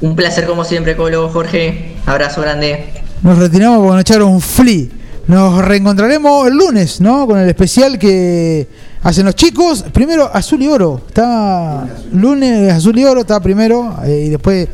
[0.00, 1.96] Un placer como siempre, Colo, Jorge.
[2.06, 2.86] Abrazo grande.
[3.22, 4.86] Nos retiramos porque nos echaron un flea.
[5.26, 7.26] Nos reencontraremos el lunes, ¿no?
[7.26, 8.66] Con el especial que
[9.04, 9.84] hacen los chicos.
[9.92, 11.00] Primero, Azul y Oro.
[11.06, 13.96] Está lunes, Azul y Oro está primero.
[14.04, 14.68] eh, y después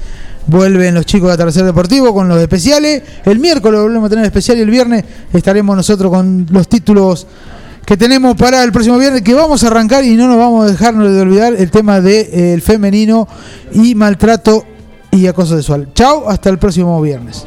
[0.46, 3.02] vuelven los chicos de Atardecer Deportivo con los especiales.
[3.24, 7.26] El miércoles volvemos a tener especial y el viernes estaremos nosotros con los títulos
[7.84, 10.70] que tenemos para el próximo viernes, que vamos a arrancar y no nos vamos a
[10.70, 13.26] dejarnos de olvidar el tema del femenino
[13.72, 14.64] y maltrato
[15.10, 15.88] y acoso sexual.
[15.94, 17.46] Chao, hasta el próximo viernes.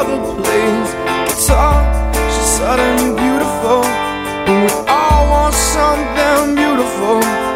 [0.00, 0.92] His father plays
[1.28, 2.12] guitar.
[2.30, 3.84] She's suddenly beautiful.
[3.84, 7.49] And we all want something beautiful.